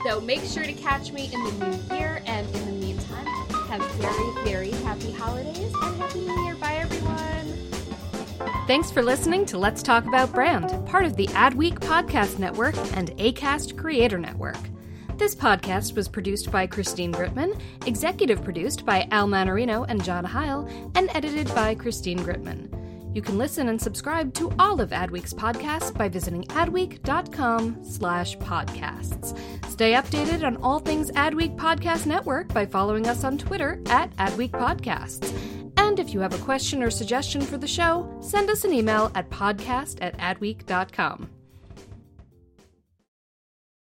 So 0.04 0.20
make 0.20 0.42
sure 0.44 0.64
to 0.64 0.72
catch 0.72 1.12
me 1.12 1.30
in 1.32 1.44
the 1.44 1.66
new 1.66 1.96
year 1.96 2.22
and 2.26 2.48
in 2.54 2.66
the 2.66 2.86
meantime, 2.86 3.26
have 3.68 3.82
very, 3.92 4.44
very 4.44 4.70
happy 4.70 5.12
holidays 5.12 5.72
and 5.82 5.96
happy 6.00 6.20
new 6.20 6.44
year. 6.44 6.54
Bye 6.56 6.76
everyone. 6.76 7.18
Thanks 8.66 8.90
for 8.90 9.02
listening 9.02 9.46
to 9.46 9.58
Let's 9.58 9.82
Talk 9.82 10.06
About 10.06 10.32
Brand, 10.32 10.86
part 10.86 11.04
of 11.04 11.16
the 11.16 11.26
Adweek 11.28 11.78
Podcast 11.78 12.38
Network 12.38 12.76
and 12.96 13.10
ACAST 13.18 13.76
Creator 13.76 14.18
Network. 14.18 14.58
This 15.18 15.34
podcast 15.34 15.96
was 15.96 16.08
produced 16.08 16.52
by 16.52 16.68
Christine 16.68 17.12
Gritmon, 17.12 17.60
executive 17.86 18.44
produced 18.44 18.86
by 18.86 19.08
Al 19.10 19.26
Manarino 19.26 19.84
and 19.88 20.02
John 20.02 20.24
Heil, 20.24 20.68
and 20.94 21.10
edited 21.12 21.52
by 21.56 21.74
Christine 21.74 22.20
Gritmon. 22.20 22.72
You 23.16 23.20
can 23.20 23.36
listen 23.36 23.68
and 23.68 23.82
subscribe 23.82 24.32
to 24.34 24.52
all 24.60 24.80
of 24.80 24.90
Adweek's 24.90 25.34
podcasts 25.34 25.92
by 25.92 26.08
visiting 26.08 26.44
adweek.com 26.44 27.82
slash 27.82 28.38
podcasts. 28.38 29.36
Stay 29.68 29.94
updated 29.94 30.44
on 30.46 30.56
all 30.58 30.78
things 30.78 31.10
Adweek 31.10 31.56
Podcast 31.56 32.06
Network 32.06 32.54
by 32.54 32.64
following 32.64 33.08
us 33.08 33.24
on 33.24 33.38
Twitter 33.38 33.82
at 33.86 34.14
Adweek 34.18 34.52
Podcasts. 34.52 35.36
And 35.76 35.98
if 35.98 36.14
you 36.14 36.20
have 36.20 36.34
a 36.34 36.44
question 36.44 36.80
or 36.80 36.92
suggestion 36.92 37.40
for 37.40 37.58
the 37.58 37.66
show, 37.66 38.08
send 38.20 38.50
us 38.50 38.62
an 38.62 38.72
email 38.72 39.10
at 39.16 39.30
podcast 39.30 39.98
at 40.00 40.16
adweek.com. 40.18 41.28